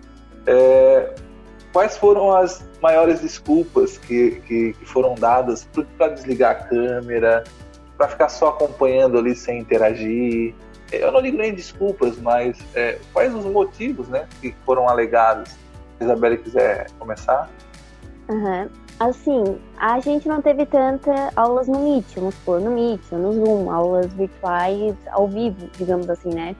é, 0.46 1.15
quais 1.72 1.98
foram 1.98 2.36
as 2.36 2.67
maiores 2.82 3.22
desculpas 3.22 3.98
que, 3.98 4.41
que, 4.48 4.74
que 4.74 4.86
foram 4.86 5.15
dadas 5.15 5.67
para 5.98 6.10
desligar 6.10 6.51
a 6.51 6.55
câmera, 6.55 7.43
para 7.98 8.08
ficar 8.08 8.29
só 8.29 8.50
acompanhando 8.50 9.17
ali 9.17 9.36
sem 9.36 9.60
interagir? 9.60 10.53
Eu 11.01 11.12
não 11.12 11.21
digo 11.21 11.38
nem 11.38 11.53
desculpas, 11.53 12.17
mas 12.19 12.57
é, 12.75 13.00
quais 13.12 13.33
os 13.33 13.45
motivos 13.45 14.07
né, 14.07 14.27
que 14.41 14.53
foram 14.65 14.88
alegados? 14.88 15.51
Se 15.51 15.57
a 16.01 16.03
Isabelle 16.05 16.38
quiser 16.38 16.88
começar. 17.00 17.50
Uhum. 18.29 18.69
Assim, 19.00 19.59
a 19.77 20.00
gente 20.00 20.27
não 20.27 20.41
teve 20.41 20.65
tanta 20.65 21.31
aulas 21.35 21.67
no 21.67 21.79
Meet, 21.79 22.05
vamos 22.15 22.35
supor, 22.35 22.62
no 22.62 22.71
Meet, 22.71 23.12
no 23.12 23.33
Zoom, 23.33 23.71
aulas 23.71 24.13
virtuais 24.13 24.95
ao 25.12 25.27
vivo, 25.27 25.67
digamos 25.77 26.09
assim, 26.09 26.33
né? 26.33 26.55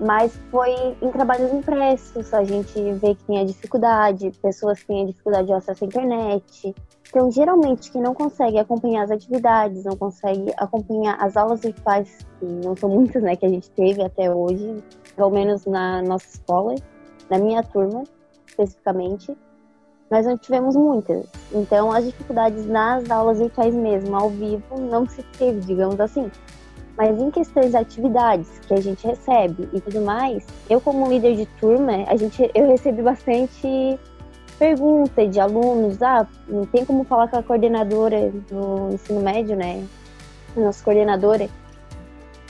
Mas 0.00 0.34
foi 0.50 0.96
em 1.02 1.10
trabalhos 1.12 1.52
impressos, 1.52 2.32
a 2.32 2.42
gente 2.42 2.92
vê 2.94 3.14
que 3.14 3.24
tinha 3.26 3.44
dificuldade, 3.44 4.32
pessoas 4.40 4.80
que 4.80 4.86
têm 4.86 5.06
dificuldade 5.06 5.48
de 5.48 5.52
acesso 5.52 5.84
à 5.84 5.86
internet, 5.86 6.74
então, 7.10 7.28
geralmente, 7.28 7.90
quem 7.90 8.00
não 8.00 8.14
consegue 8.14 8.56
acompanhar 8.56 9.02
as 9.02 9.10
atividades, 9.10 9.82
não 9.82 9.96
consegue 9.96 10.52
acompanhar 10.56 11.16
as 11.20 11.36
aulas 11.36 11.60
virtuais, 11.60 12.18
que 12.38 12.44
não 12.46 12.76
são 12.76 12.88
muitas, 12.88 13.20
né, 13.20 13.34
que 13.34 13.44
a 13.44 13.48
gente 13.48 13.68
teve 13.72 14.00
até 14.00 14.32
hoje, 14.32 14.80
pelo 15.16 15.30
menos 15.30 15.66
na 15.66 16.00
nossa 16.02 16.26
escola, 16.28 16.76
na 17.28 17.36
minha 17.36 17.64
turma, 17.64 18.04
especificamente, 18.46 19.36
nós 20.08 20.24
não 20.24 20.38
tivemos 20.38 20.76
muitas. 20.76 21.26
Então, 21.52 21.90
as 21.90 22.04
dificuldades 22.04 22.64
nas 22.66 23.10
aulas 23.10 23.40
virtuais 23.40 23.74
mesmo, 23.74 24.14
ao 24.14 24.30
vivo, 24.30 24.80
não 24.80 25.04
se 25.08 25.20
teve, 25.36 25.58
digamos 25.62 25.98
assim. 25.98 26.30
Mas 27.00 27.18
em 27.18 27.30
questões 27.30 27.70
de 27.70 27.78
atividades 27.78 28.58
que 28.68 28.74
a 28.74 28.80
gente 28.82 29.06
recebe 29.06 29.66
e 29.72 29.80
tudo 29.80 30.02
mais, 30.02 30.44
eu 30.68 30.82
como 30.82 31.08
líder 31.08 31.34
de 31.34 31.46
turma, 31.58 32.04
a 32.06 32.14
gente, 32.14 32.50
eu 32.54 32.66
recebi 32.66 33.00
bastante 33.00 33.98
pergunta 34.58 35.26
de 35.26 35.40
alunos, 35.40 36.02
ah, 36.02 36.26
não 36.46 36.66
tem 36.66 36.84
como 36.84 37.04
falar 37.04 37.28
com 37.28 37.38
a 37.38 37.42
coordenadora 37.42 38.30
do 38.50 38.90
ensino 38.92 39.18
médio, 39.22 39.56
né? 39.56 39.82
Nossa 40.54 40.84
coordenadora, 40.84 41.48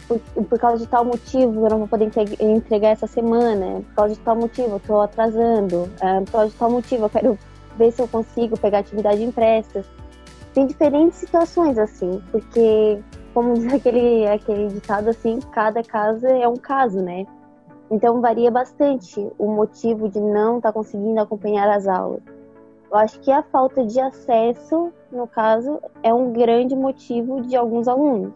por, 0.09 0.19
por 0.19 0.59
causa 0.59 0.79
de 0.79 0.89
tal 0.89 1.05
motivo 1.05 1.67
eu 1.67 1.71
não 1.71 1.79
vou 1.79 1.87
poder 1.87 2.11
entregar 2.41 2.89
essa 2.89 3.07
semana, 3.07 3.83
por 3.91 3.95
causa 3.95 4.15
de 4.15 4.21
tal 4.21 4.35
motivo 4.35 4.71
eu 4.71 4.77
estou 4.79 5.01
atrasando, 5.01 5.89
ah, 6.01 6.23
por 6.25 6.33
causa 6.33 6.49
de 6.49 6.57
tal 6.57 6.71
motivo 6.73 7.05
eu 7.05 7.11
quero 7.11 7.39
ver 7.79 7.93
se 7.93 8.03
eu 8.03 8.09
consigo 8.09 8.59
pegar 8.59 8.81
atividade 8.81 9.23
impressa. 9.23 9.85
Tem 10.53 10.67
diferentes 10.67 11.21
situações 11.21 11.79
assim, 11.79 12.21
porque 12.33 13.01
como 13.33 13.55
diz 13.55 13.73
aquele, 13.73 14.27
aquele 14.27 14.69
ditado 14.69 15.09
assim, 15.09 15.39
cada 15.53 15.83
caso 15.83 16.27
é 16.27 16.49
um 16.49 16.57
caso, 16.57 17.01
né? 17.01 17.27
Então 17.91 18.21
varia 18.21 18.51
bastante 18.51 19.27
o 19.39 19.49
motivo 19.49 20.09
de 20.09 20.21
não 20.21 20.57
estar 20.57 20.69
tá 20.69 20.73
conseguindo 20.73 21.21
acompanhar 21.21 21.69
as 21.69 21.89
aulas. 21.89 22.23
Eu 22.91 22.97
acho 22.97 23.21
que 23.21 23.31
a 23.31 23.43
falta 23.43 23.85
de 23.85 24.01
acesso, 24.01 24.93
no 25.13 25.27
caso, 25.27 25.81
é 26.03 26.13
um 26.13 26.33
grande 26.33 26.75
motivo 26.75 27.41
de 27.41 27.57
alguns 27.57 27.87
alunos. 27.87 28.33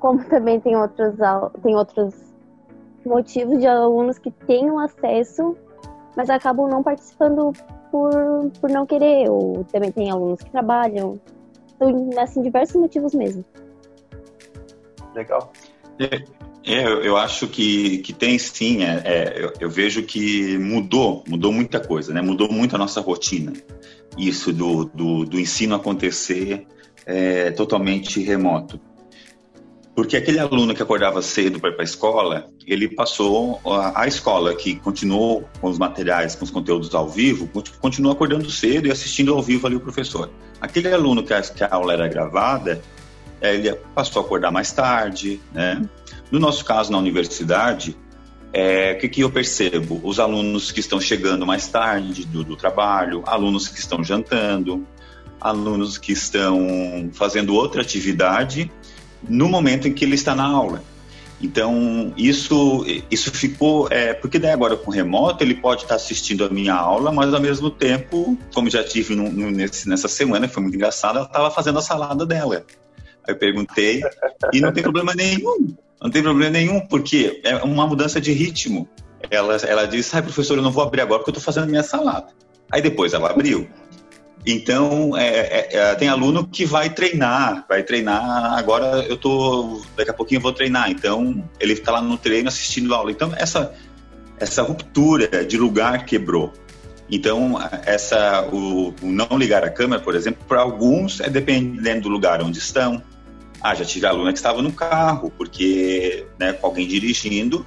Como 0.00 0.22
também 0.28 0.60
tem 0.60 0.76
outros, 0.76 1.14
tem 1.62 1.74
outros 1.74 2.14
motivos 3.04 3.58
de 3.58 3.66
alunos 3.66 4.18
que 4.18 4.30
têm 4.30 4.70
o 4.70 4.78
acesso, 4.78 5.56
mas 6.16 6.28
acabam 6.28 6.68
não 6.68 6.82
participando 6.82 7.52
por, 7.90 8.10
por 8.60 8.70
não 8.70 8.86
querer, 8.86 9.30
ou 9.30 9.64
também 9.64 9.92
tem 9.92 10.10
alunos 10.10 10.42
que 10.42 10.50
trabalham. 10.50 11.18
Então, 11.76 12.10
assim, 12.18 12.42
diversos 12.42 12.76
motivos 12.76 13.14
mesmo. 13.14 13.44
Legal. 15.14 15.52
É, 15.98 16.24
eu, 16.64 17.02
eu 17.02 17.16
acho 17.16 17.46
que, 17.46 17.98
que 17.98 18.12
tem 18.12 18.38
sim. 18.38 18.82
É, 18.82 19.02
é, 19.04 19.34
eu, 19.36 19.52
eu, 19.60 19.70
vejo 19.70 20.02
que 20.02 20.58
mudou, 20.58 21.22
mudou 21.28 21.52
muita 21.52 21.78
coisa, 21.78 22.12
né? 22.12 22.20
Mudou 22.20 22.50
muito 22.50 22.74
a 22.74 22.78
nossa 22.78 23.00
rotina. 23.00 23.52
Isso 24.16 24.52
do, 24.52 24.84
do, 24.84 25.24
do 25.24 25.38
ensino 25.38 25.74
acontecer 25.74 26.66
é, 27.06 27.50
totalmente 27.50 28.20
remoto. 28.22 28.80
Porque 29.94 30.16
aquele 30.16 30.40
aluno 30.40 30.74
que 30.74 30.82
acordava 30.82 31.22
cedo 31.22 31.60
para 31.60 31.70
ir 31.70 31.74
para 31.74 31.82
a 31.82 31.84
escola, 31.84 32.48
ele 32.66 32.88
passou 32.88 33.60
a, 33.64 34.02
a, 34.02 34.08
escola 34.08 34.52
que 34.56 34.74
continuou 34.74 35.48
com 35.60 35.68
os 35.68 35.78
materiais, 35.78 36.34
com 36.34 36.44
os 36.44 36.50
conteúdos 36.50 36.92
ao 36.94 37.08
vivo, 37.08 37.48
continua 37.80 38.12
acordando 38.12 38.50
cedo 38.50 38.88
e 38.88 38.90
assistindo 38.90 39.32
ao 39.32 39.40
vivo 39.40 39.68
ali 39.68 39.76
o 39.76 39.80
professor. 39.80 40.30
Aquele 40.60 40.92
aluno 40.92 41.22
que 41.22 41.32
a, 41.32 41.40
que 41.40 41.62
a 41.62 41.68
aula 41.70 41.92
era 41.92 42.08
gravada, 42.08 42.82
ele 43.52 43.74
passou 43.94 44.22
a 44.22 44.24
acordar 44.24 44.50
mais 44.50 44.72
tarde, 44.72 45.40
né? 45.52 45.82
No 46.30 46.38
nosso 46.38 46.64
caso, 46.64 46.90
na 46.90 46.98
universidade, 46.98 47.96
é, 48.52 48.92
o 48.92 48.98
que, 48.98 49.08
que 49.08 49.20
eu 49.22 49.30
percebo? 49.30 50.00
Os 50.04 50.20
alunos 50.20 50.70
que 50.70 50.80
estão 50.80 51.00
chegando 51.00 51.44
mais 51.44 51.66
tarde 51.66 52.24
do, 52.24 52.44
do 52.44 52.56
trabalho, 52.56 53.22
alunos 53.26 53.68
que 53.68 53.78
estão 53.78 54.02
jantando, 54.02 54.86
alunos 55.40 55.98
que 55.98 56.12
estão 56.12 57.10
fazendo 57.12 57.54
outra 57.54 57.82
atividade 57.82 58.70
no 59.28 59.48
momento 59.48 59.88
em 59.88 59.92
que 59.92 60.04
ele 60.04 60.14
está 60.14 60.34
na 60.34 60.44
aula. 60.44 60.82
Então, 61.40 62.12
isso, 62.16 62.86
isso 63.10 63.30
ficou. 63.30 63.88
É, 63.90 64.14
porque 64.14 64.38
daí 64.38 64.52
agora 64.52 64.76
com 64.76 64.90
remoto 64.90 65.42
ele 65.42 65.54
pode 65.54 65.82
estar 65.82 65.96
assistindo 65.96 66.44
a 66.44 66.48
minha 66.48 66.74
aula, 66.74 67.12
mas 67.12 67.34
ao 67.34 67.40
mesmo 67.40 67.70
tempo, 67.70 68.38
como 68.54 68.70
já 68.70 68.82
tive 68.82 69.14
nesse, 69.14 69.88
nessa 69.88 70.08
semana, 70.08 70.48
foi 70.48 70.62
muito 70.62 70.76
engraçado, 70.76 71.16
ela 71.18 71.26
estava 71.26 71.50
fazendo 71.50 71.78
a 71.78 71.82
salada 71.82 72.24
dela. 72.24 72.64
Aí 73.26 73.34
eu 73.34 73.36
perguntei, 73.36 74.02
e 74.52 74.60
não 74.60 74.72
tem 74.72 74.82
problema 74.82 75.14
nenhum. 75.14 75.74
Não 76.00 76.10
tem 76.10 76.22
problema 76.22 76.50
nenhum, 76.50 76.80
porque 76.80 77.40
é 77.44 77.56
uma 77.56 77.86
mudança 77.86 78.20
de 78.20 78.32
ritmo. 78.32 78.88
Ela, 79.30 79.56
ela 79.56 79.86
disse, 79.86 80.14
ai 80.14 80.22
professor, 80.22 80.58
eu 80.58 80.62
não 80.62 80.70
vou 80.70 80.82
abrir 80.82 81.00
agora 81.00 81.20
porque 81.20 81.30
eu 81.30 81.38
estou 81.38 81.52
fazendo 81.52 81.70
minha 81.70 81.82
salada. 81.82 82.28
Aí 82.70 82.82
depois 82.82 83.14
ela 83.14 83.30
abriu. 83.30 83.68
Então, 84.46 85.16
é, 85.16 85.28
é, 85.28 85.68
é, 85.72 85.94
tem 85.94 86.08
aluno 86.08 86.46
que 86.46 86.66
vai 86.66 86.90
treinar, 86.90 87.64
vai 87.66 87.82
treinar. 87.82 88.58
Agora 88.58 89.02
eu 89.08 89.16
tô, 89.16 89.80
daqui 89.96 90.10
a 90.10 90.14
pouquinho 90.14 90.38
eu 90.38 90.42
vou 90.42 90.52
treinar. 90.52 90.90
Então, 90.90 91.42
ele 91.58 91.72
está 91.72 91.92
lá 91.92 92.02
no 92.02 92.18
treino 92.18 92.48
assistindo 92.48 92.92
a 92.94 92.98
aula. 92.98 93.10
Então, 93.10 93.32
essa, 93.36 93.72
essa 94.38 94.62
ruptura 94.62 95.44
de 95.44 95.56
lugar 95.56 96.04
quebrou. 96.04 96.52
Então, 97.10 97.58
essa, 97.86 98.46
o, 98.52 98.94
o 99.00 99.06
não 99.06 99.38
ligar 99.38 99.64
a 99.64 99.70
câmera, 99.70 100.02
por 100.02 100.14
exemplo, 100.14 100.44
para 100.46 100.60
alguns 100.60 101.20
é 101.20 101.30
dependendo 101.30 102.02
do 102.02 102.08
lugar 102.08 102.42
onde 102.42 102.58
estão. 102.58 103.02
Ah, 103.64 103.74
já 103.74 103.82
tive 103.82 104.04
aluna 104.04 104.30
que 104.30 104.38
estava 104.38 104.60
no 104.60 104.70
carro, 104.70 105.32
porque, 105.38 106.26
né, 106.38 106.52
com 106.52 106.66
alguém 106.66 106.86
dirigindo, 106.86 107.64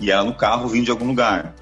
e 0.00 0.10
ela 0.10 0.24
no 0.24 0.34
carro 0.34 0.66
vindo 0.66 0.86
de 0.86 0.90
algum 0.90 1.06
lugar. 1.06 1.54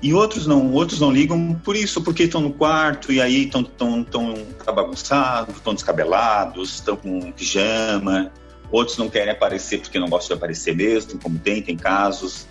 E 0.00 0.14
outros 0.14 0.46
não, 0.46 0.72
outros 0.72 1.00
não 1.00 1.10
ligam 1.10 1.52
por 1.64 1.74
isso, 1.74 2.00
porque 2.00 2.22
estão 2.22 2.40
no 2.40 2.52
quarto 2.52 3.12
e 3.12 3.20
aí 3.20 3.46
estão 3.46 3.64
tão, 3.64 4.04
tão 4.04 4.46
bagunçados, 4.72 5.56
estão 5.56 5.74
descabelados, 5.74 6.74
estão 6.74 6.94
com 6.94 7.32
pijama. 7.32 8.30
Outros 8.70 8.96
não 8.96 9.10
querem 9.10 9.32
aparecer 9.32 9.80
porque 9.80 9.98
não 9.98 10.08
gostam 10.08 10.36
de 10.36 10.40
aparecer 10.40 10.72
mesmo, 10.72 11.18
como 11.18 11.40
tem, 11.40 11.60
tem 11.60 11.76
casos. 11.76 12.46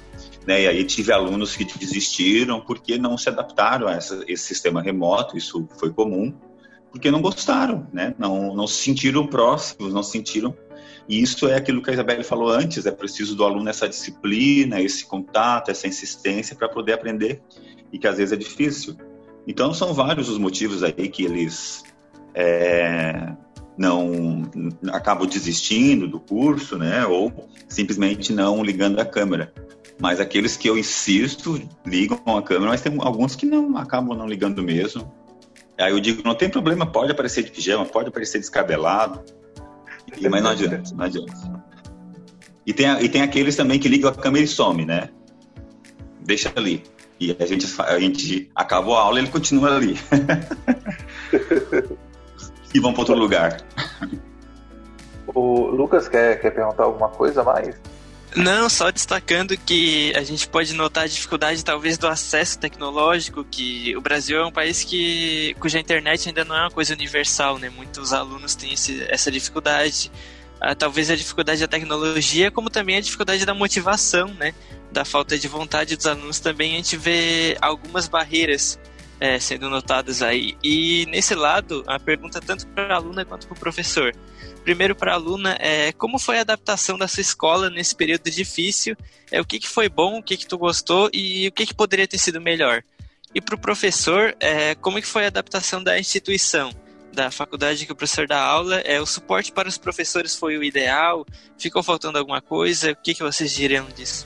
Né? 0.45 0.63
E 0.63 0.67
aí 0.67 0.83
tive 0.83 1.13
alunos 1.13 1.55
que 1.55 1.63
desistiram 1.63 2.59
porque 2.59 2.97
não 2.97 3.17
se 3.17 3.29
adaptaram 3.29 3.87
a 3.87 3.93
essa, 3.93 4.21
esse 4.27 4.43
sistema 4.43 4.81
remoto, 4.81 5.37
isso 5.37 5.65
foi 5.79 5.93
comum, 5.93 6.33
porque 6.91 7.09
não 7.09 7.21
gostaram, 7.21 7.87
né? 7.91 8.13
não, 8.19 8.53
não 8.53 8.67
se 8.67 8.83
sentiram 8.83 9.25
próximos, 9.25 9.93
não 9.93 10.03
se 10.03 10.11
sentiram 10.11 10.55
e 11.07 11.21
isso 11.21 11.47
é 11.47 11.55
aquilo 11.55 11.81
que 11.81 11.89
a 11.89 11.93
Isabelle 11.93 12.23
falou 12.23 12.49
antes: 12.49 12.85
é 12.85 12.91
preciso 12.91 13.35
do 13.35 13.43
aluno 13.43 13.69
essa 13.69 13.87
disciplina, 13.87 14.81
esse 14.81 15.05
contato, 15.05 15.69
essa 15.69 15.87
insistência 15.87 16.55
para 16.55 16.69
poder 16.69 16.93
aprender, 16.93 17.41
e 17.91 17.99
que 17.99 18.07
às 18.07 18.17
vezes 18.17 18.31
é 18.31 18.37
difícil. 18.37 18.95
Então, 19.47 19.73
são 19.73 19.93
vários 19.93 20.29
os 20.29 20.37
motivos 20.37 20.83
aí 20.83 21.09
que 21.09 21.25
eles 21.25 21.83
é, 22.33 23.33
não 23.77 24.49
acabam 24.93 25.27
desistindo 25.27 26.07
do 26.07 26.19
curso, 26.19 26.77
né? 26.77 27.05
Ou 27.05 27.49
simplesmente 27.67 28.31
não 28.31 28.63
ligando 28.63 28.99
a 28.99 29.05
câmera. 29.05 29.53
Mas 29.99 30.19
aqueles 30.19 30.55
que 30.55 30.67
eu 30.67 30.77
insisto 30.77 31.61
ligam 31.85 32.19
a 32.25 32.41
câmera, 32.41 32.71
mas 32.71 32.81
tem 32.81 32.95
alguns 32.99 33.35
que 33.35 33.45
não 33.45 33.77
acabam 33.77 34.17
não 34.17 34.27
ligando 34.27 34.63
mesmo. 34.63 35.11
Aí 35.77 35.91
eu 35.91 35.99
digo, 35.99 36.21
não 36.23 36.35
tem 36.35 36.49
problema, 36.49 36.85
pode 36.85 37.11
aparecer 37.11 37.43
de 37.43 37.51
pijama, 37.51 37.85
pode 37.85 38.09
aparecer 38.09 38.39
descabelado, 38.39 39.21
e, 40.17 40.29
mas 40.29 40.43
não 40.43 40.51
adianta, 40.51 40.83
não 40.93 41.05
adianta. 41.05 41.33
E 42.65 42.73
tem, 42.73 42.87
e 43.03 43.09
tem 43.09 43.21
aqueles 43.21 43.55
também 43.55 43.79
que 43.79 43.87
ligam 43.87 44.09
a 44.09 44.13
câmera 44.13 44.45
e 44.45 44.47
some, 44.47 44.85
né? 44.85 45.09
Deixa 46.19 46.51
ali. 46.55 46.83
E 47.19 47.35
a 47.39 47.45
gente, 47.45 47.67
a 47.81 47.99
gente 47.99 48.51
acabou 48.55 48.95
a 48.95 49.01
aula 49.01 49.19
e 49.19 49.23
ele 49.23 49.31
continua 49.31 49.75
ali. 49.75 49.97
e 52.73 52.79
vão 52.79 52.93
para 52.93 53.01
outro 53.01 53.15
lugar. 53.15 53.57
O 55.27 55.67
Lucas 55.67 56.07
quer, 56.07 56.41
quer 56.41 56.51
perguntar 56.51 56.83
alguma 56.83 57.09
coisa 57.09 57.43
mais? 57.43 57.75
Não, 58.35 58.69
só 58.69 58.89
destacando 58.89 59.57
que 59.57 60.13
a 60.15 60.23
gente 60.23 60.47
pode 60.47 60.73
notar 60.73 61.03
a 61.03 61.07
dificuldade 61.07 61.65
talvez 61.65 61.97
do 61.97 62.07
acesso 62.07 62.57
tecnológico, 62.57 63.43
que 63.43 63.95
o 63.97 64.01
Brasil 64.01 64.39
é 64.39 64.45
um 64.45 64.51
país 64.51 64.85
que 64.85 65.53
cuja 65.59 65.79
internet 65.79 66.29
ainda 66.29 66.45
não 66.45 66.55
é 66.55 66.61
uma 66.61 66.71
coisa 66.71 66.93
universal, 66.93 67.57
né? 67.57 67.69
Muitos 67.69 68.13
alunos 68.13 68.55
têm 68.55 68.73
esse, 68.73 69.03
essa 69.09 69.29
dificuldade. 69.29 70.09
Ah, 70.61 70.73
talvez 70.73 71.09
a 71.09 71.15
dificuldade 71.15 71.59
da 71.59 71.67
tecnologia, 71.67 72.49
como 72.51 72.69
também 72.69 72.95
a 72.95 73.01
dificuldade 73.01 73.45
da 73.45 73.53
motivação, 73.53 74.27
né? 74.35 74.53
Da 74.91 75.03
falta 75.03 75.37
de 75.37 75.47
vontade 75.47 75.97
dos 75.97 76.05
alunos 76.05 76.39
também 76.39 76.73
a 76.73 76.77
gente 76.77 76.95
vê 76.95 77.57
algumas 77.61 78.07
barreiras 78.07 78.79
é, 79.21 79.39
sendo 79.39 79.69
notadas 79.69 80.23
aí. 80.23 80.57
E 80.63 81.05
nesse 81.05 81.35
lado, 81.35 81.83
a 81.85 81.99
pergunta 81.99 82.41
tanto 82.41 82.65
para 82.67 82.91
a 82.91 82.95
aluna 82.95 83.23
quanto 83.23 83.47
para 83.47 83.55
o 83.55 83.59
professor. 83.59 84.15
Primeiro 84.63 84.95
para 84.95 85.11
a 85.11 85.15
aluna, 85.15 85.55
é, 85.59 85.91
como 85.91 86.17
foi 86.17 86.39
a 86.39 86.41
adaptação 86.41 86.97
da 86.97 87.07
sua 87.07 87.21
escola 87.21 87.69
nesse 87.69 87.95
período 87.95 88.31
difícil? 88.31 88.97
É, 89.31 89.39
o 89.39 89.45
que, 89.45 89.59
que 89.59 89.69
foi 89.69 89.87
bom, 89.87 90.17
o 90.17 90.23
que, 90.23 90.35
que 90.35 90.47
tu 90.47 90.57
gostou 90.57 91.07
e 91.13 91.47
o 91.47 91.51
que, 91.51 91.67
que 91.67 91.73
poderia 91.73 92.07
ter 92.07 92.17
sido 92.17 92.41
melhor? 92.41 92.83
E 93.33 93.39
para 93.39 93.53
o 93.53 93.59
professor, 93.59 94.35
é, 94.39 94.73
como 94.75 94.99
que 94.99 95.07
foi 95.07 95.25
a 95.25 95.27
adaptação 95.27 95.83
da 95.83 95.99
instituição? 95.99 96.71
da 97.13 97.29
faculdade 97.29 97.85
que 97.85 97.91
o 97.91 97.95
professor 97.95 98.25
dá 98.25 98.41
aula, 98.41 98.79
é 98.79 98.97
o 99.01 99.05
suporte 99.05 99.51
para 99.51 99.67
os 99.67 99.77
professores 99.77 100.33
foi 100.33 100.57
o 100.57 100.63
ideal? 100.63 101.25
Ficou 101.57 101.83
faltando 101.83 102.17
alguma 102.17 102.41
coisa? 102.41 102.93
O 102.93 102.95
que, 102.95 103.13
que 103.13 103.21
vocês 103.21 103.51
diriam 103.51 103.85
disso? 103.87 104.25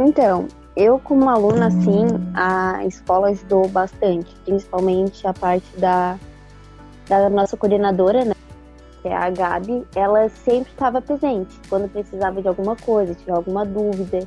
Então, 0.00 0.48
eu 0.76 0.98
como 0.98 1.28
aluna, 1.28 1.68
assim, 1.68 2.06
a 2.34 2.84
escola 2.84 3.28
ajudou 3.28 3.66
bastante, 3.68 4.34
principalmente 4.44 5.26
a 5.26 5.32
parte 5.32 5.66
da 5.78 6.18
da 7.08 7.30
nossa 7.30 7.56
coordenadora, 7.56 8.24
né, 8.24 8.34
que 9.00 9.08
é 9.08 9.16
a 9.16 9.30
Gabi, 9.30 9.86
ela 9.94 10.28
sempre 10.28 10.72
estava 10.72 11.00
presente 11.00 11.56
quando 11.68 11.88
precisava 11.88 12.42
de 12.42 12.48
alguma 12.48 12.74
coisa, 12.76 13.14
tiver 13.14 13.32
alguma 13.32 13.64
dúvida. 13.64 14.26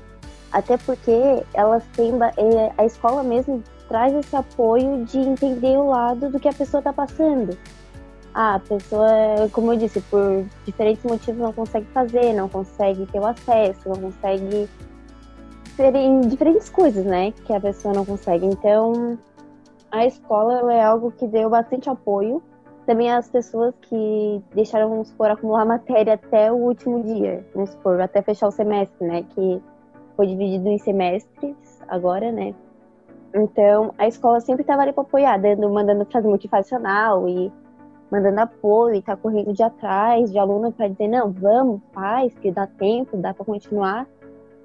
Até 0.51 0.77
porque 0.77 1.43
elas 1.53 1.83
têm 1.93 2.13
é, 2.37 2.71
a 2.77 2.85
escola 2.85 3.21
mesmo 3.21 3.61
traz 3.87 4.13
esse 4.13 4.35
apoio 4.35 5.03
de 5.05 5.19
entender 5.19 5.77
o 5.77 5.89
lado 5.89 6.29
do 6.29 6.39
que 6.39 6.47
a 6.47 6.53
pessoa 6.53 6.79
está 6.79 6.93
passando. 6.93 7.57
Ah, 8.33 8.55
a 8.55 8.59
pessoa, 8.59 9.09
como 9.51 9.73
eu 9.73 9.77
disse, 9.77 9.99
por 10.01 10.45
diferentes 10.65 11.03
motivos 11.03 11.41
não 11.41 11.51
consegue 11.51 11.87
fazer, 11.87 12.33
não 12.33 12.47
consegue 12.47 13.05
ter 13.07 13.19
o 13.19 13.25
acesso, 13.25 13.89
não 13.89 13.95
consegue 13.95 14.69
em 15.83 16.21
diferentes 16.21 16.69
coisas, 16.69 17.05
né, 17.05 17.31
que 17.31 17.53
a 17.53 17.59
pessoa 17.59 17.93
não 17.93 18.05
consegue. 18.05 18.45
Então, 18.45 19.17
a 19.91 20.05
escola 20.05 20.73
é 20.73 20.83
algo 20.83 21.11
que 21.11 21.27
deu 21.27 21.49
bastante 21.49 21.89
apoio 21.89 22.41
também 22.89 23.11
as 23.11 23.29
pessoas 23.29 23.75
que 23.83 24.41
deixaram, 24.55 24.89
vamos 24.89 25.09
supor, 25.09 25.29
acumular 25.29 25.63
matéria 25.63 26.15
até 26.15 26.51
o 26.51 26.55
último 26.55 27.03
dia, 27.03 27.45
vamos 27.53 27.69
supor, 27.69 28.01
até 28.01 28.19
fechar 28.23 28.47
o 28.47 28.51
semestre, 28.51 29.05
né? 29.05 29.23
Que 29.29 29.61
foi 30.15 30.25
dividido 30.25 30.67
em 30.67 30.79
semestres 30.79 31.55
agora, 31.87 32.31
né? 32.31 32.55
Então, 33.31 33.93
a 33.95 34.07
escola 34.07 34.39
sempre 34.41 34.63
estava 34.63 34.81
ali 34.81 34.91
para 34.91 35.03
apoiar, 35.03 35.37
dando, 35.37 35.69
mandando 35.69 36.03
frase 36.05 36.27
motivacional 36.27 37.29
e 37.29 37.53
mandando 38.11 38.39
apoio, 38.39 38.95
e 38.95 39.03
tá 39.03 39.15
correndo 39.15 39.53
de 39.53 39.61
atrás 39.61 40.31
de 40.31 40.39
aluno 40.39 40.71
para 40.71 40.87
dizer, 40.87 41.07
não, 41.07 41.31
vamos, 41.31 41.81
faz, 41.93 42.33
que 42.39 42.51
dá 42.51 42.65
tempo, 42.65 43.17
dá 43.17 43.35
para 43.35 43.45
continuar. 43.45 44.07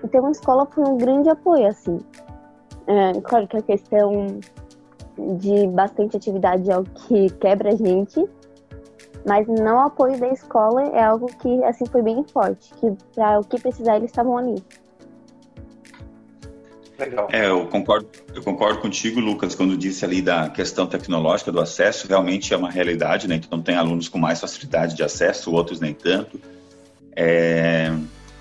Então, 0.05 0.27
a 0.27 0.31
escola 0.31 0.67
foi 0.67 0.85
um 0.85 0.99
grande 0.99 1.31
apoio, 1.31 1.67
assim. 1.67 1.99
É, 2.87 3.21
claro 3.23 3.49
que 3.49 3.57
a 3.57 3.63
questão 3.63 4.39
de 5.39 5.67
bastante 5.69 6.17
atividade 6.17 6.71
é 6.71 6.77
o 6.77 6.85
que 6.85 7.31
quebra 7.41 7.71
a 7.71 7.77
gente, 7.77 8.25
mas 9.27 9.47
não 9.47 9.81
apoio 9.81 10.19
da 10.19 10.29
escola 10.29 10.83
é 10.83 11.03
algo 11.03 11.27
que 11.27 11.65
assim 11.65 11.87
foi 11.87 12.03
bem 12.03 12.23
forte, 12.25 12.73
que 12.75 12.93
para 13.15 13.41
o 13.41 13.45
que 13.45 13.59
precisar 13.59 13.97
eles 13.97 14.11
estavam 14.11 14.37
ali. 14.37 14.63
Legal. 16.99 17.29
É, 17.33 17.49
eu 17.49 17.67
concordo, 17.67 18.07
eu 18.35 18.43
concordo 18.43 18.81
contigo, 18.81 19.19
Lucas, 19.19 19.55
quando 19.55 19.77
disse 19.77 20.05
ali 20.05 20.23
da 20.23 20.49
questão 20.49 20.87
tecnológica 20.87 21.51
do 21.51 21.61
acesso, 21.61 22.07
realmente 22.07 22.55
é 22.55 22.57
uma 22.57 22.71
realidade, 22.71 23.27
né? 23.27 23.35
Então 23.35 23.61
tem 23.61 23.75
alunos 23.75 24.09
com 24.09 24.19
mais 24.19 24.41
facilidade 24.41 24.95
de 24.95 25.03
acesso, 25.03 25.53
outros 25.53 25.81
nem 25.81 25.93
tanto. 25.93 26.41
É, 27.17 27.93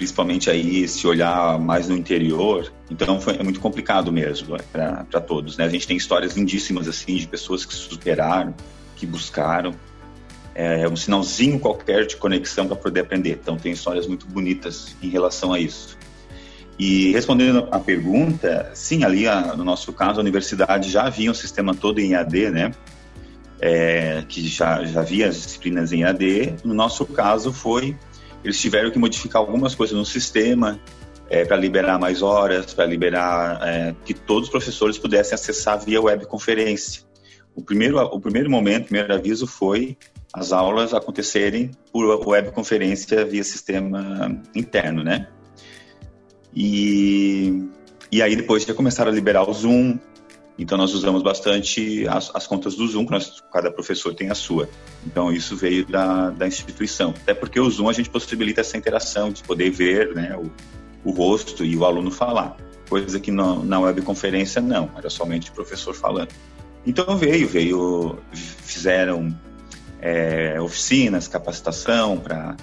principalmente 0.04 0.50
aí 0.50 0.86
se 0.86 1.08
olhar 1.08 1.58
mais 1.58 1.88
no 1.88 1.96
interior. 1.96 2.72
Então 2.92 3.22
foi, 3.22 3.38
é 3.38 3.44
muito 3.44 3.62
complicado 3.62 4.12
mesmo 4.12 4.58
né, 4.58 5.06
para 5.10 5.22
todos. 5.22 5.58
Né? 5.58 5.64
A 5.64 5.70
gente 5.70 5.88
tem 5.88 5.96
histórias 5.96 6.36
lindíssimas 6.36 6.90
assim 6.90 7.16
de 7.16 7.26
pessoas 7.26 7.66
que 7.66 7.74
superaram, 7.74 8.54
que 8.98 9.06
buscaram. 9.06 9.74
É 10.54 10.88
um 10.88 10.96
sinalzinho 10.96 11.58
qualquer 11.58 12.06
de 12.06 12.18
conexão 12.18 12.68
para 12.68 12.76
poder 12.76 13.00
aprender. 13.00 13.40
Então 13.42 13.56
tem 13.56 13.72
histórias 13.72 14.06
muito 14.06 14.28
bonitas 14.28 14.96
em 15.02 15.08
relação 15.08 15.54
a 15.54 15.60
isso. 15.60 15.98
E 16.78 17.12
respondendo 17.14 17.70
à 17.72 17.80
pergunta, 17.80 18.72
sim, 18.74 19.06
ali 19.06 19.26
a, 19.26 19.56
no 19.56 19.64
nosso 19.64 19.94
caso 19.94 20.20
a 20.20 20.22
universidade 20.22 20.92
já 20.92 21.04
havia 21.04 21.32
um 21.32 21.34
sistema 21.34 21.74
todo 21.74 22.00
em 22.00 22.14
AD, 22.14 22.50
né? 22.50 22.72
é, 23.66 24.22
que 24.28 24.46
já, 24.46 24.84
já 24.84 25.00
havia 25.00 25.30
as 25.30 25.36
disciplinas 25.36 25.94
em 25.94 26.04
AD. 26.04 26.56
No 26.66 26.74
nosso 26.74 27.06
caso, 27.06 27.54
foi 27.54 27.96
eles 28.44 28.60
tiveram 28.60 28.92
que 28.92 29.00
modificar 29.00 29.42
algumas 29.42 29.74
coisas 29.74 29.98
no 29.98 30.06
sistema 30.06 30.80
é, 31.30 31.46
para 31.46 31.56
liberar 31.56 31.98
mais 31.98 32.22
horas, 32.22 32.74
para 32.74 32.86
liberar 32.86 33.60
é, 33.64 33.96
que 34.06 34.14
todos 34.14 34.44
os 34.44 34.50
professores 34.50 34.98
pudessem 34.98 35.34
acessar 35.34 35.80
via 35.80 36.02
webconferência. 36.02 37.04
O 37.56 37.62
primeiro, 37.62 37.98
o 38.00 38.20
primeiro 38.20 38.50
momento, 38.50 38.84
o 38.84 38.88
primeiro 38.88 39.14
aviso 39.14 39.48
foi 39.48 39.98
as 40.34 40.52
aulas 40.52 40.94
acontecerem 40.94 41.72
por 41.92 42.28
webconferência 42.28 43.24
via 43.24 43.44
sistema 43.44 44.42
interno, 44.56 45.04
né? 45.04 45.28
E, 46.56 47.68
e 48.12 48.22
aí 48.22 48.36
depois 48.36 48.64
já 48.64 48.74
começaram 48.74 49.12
a 49.12 49.14
liberar 49.14 49.48
o 49.48 49.54
Zoom, 49.54 50.00
então 50.58 50.78
nós 50.78 50.94
usamos 50.94 51.24
bastante 51.24 52.08
as, 52.08 52.32
as 52.34 52.46
contas 52.46 52.76
do 52.76 52.88
Zoom, 52.88 53.06
que 53.06 53.12
nós, 53.12 53.44
cada 53.52 53.72
professor 53.72 54.14
tem 54.14 54.30
a 54.30 54.36
sua. 54.36 54.70
Então 55.06 55.32
isso 55.32 55.56
veio 55.56 55.86
da, 55.86 56.30
da 56.30 56.48
instituição. 56.48 57.14
Até 57.22 57.34
porque 57.34 57.60
o 57.60 57.70
Zoom 57.70 57.90
a 57.90 57.94
gente 57.94 58.10
possibilita 58.10 58.62
essa 58.62 58.78
interação 58.78 59.32
de 59.32 59.42
poder 59.44 59.72
ver 59.72 60.14
né, 60.14 60.38
o, 60.38 61.10
o 61.10 61.12
rosto 61.12 61.66
e 61.66 61.76
o 61.76 61.86
aluno 61.86 62.12
falar. 62.12 62.56
Coisa 62.88 63.20
que 63.20 63.32
no, 63.32 63.64
na 63.64 63.80
webconferência 63.80 64.62
não, 64.62 64.92
era 64.96 65.10
somente 65.10 65.50
o 65.50 65.54
professor 65.54 65.96
falando. 65.96 66.30
Então 66.86 67.18
veio, 67.18 67.48
veio, 67.48 68.20
fizeram 68.32 69.36
é, 70.00 70.62
oficinas, 70.62 71.28
capacitação 71.28 72.18
para 72.18 72.56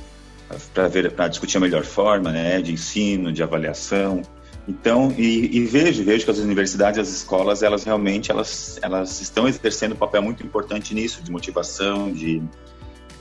para 1.15 1.29
discutir 1.29 1.59
a 1.59 1.61
melhor 1.61 1.85
forma, 1.85 2.33
né, 2.33 2.61
de 2.61 2.73
ensino, 2.73 3.33
de 3.33 3.41
avaliação. 3.41 4.23
Então, 4.71 5.13
e, 5.19 5.57
e, 5.57 5.65
vejo, 5.65 6.05
vejo 6.05 6.25
que 6.25 6.31
as 6.31 6.39
universidades, 6.39 7.01
as 7.01 7.09
escolas, 7.09 7.61
elas 7.61 7.83
realmente, 7.83 8.31
elas, 8.31 8.79
elas 8.81 9.21
estão 9.21 9.49
exercendo 9.49 9.95
um 9.95 9.97
papel 9.97 10.23
muito 10.23 10.47
importante 10.47 10.95
nisso, 10.95 11.25
de 11.25 11.33
motivação, 11.33 12.13
de 12.13 12.41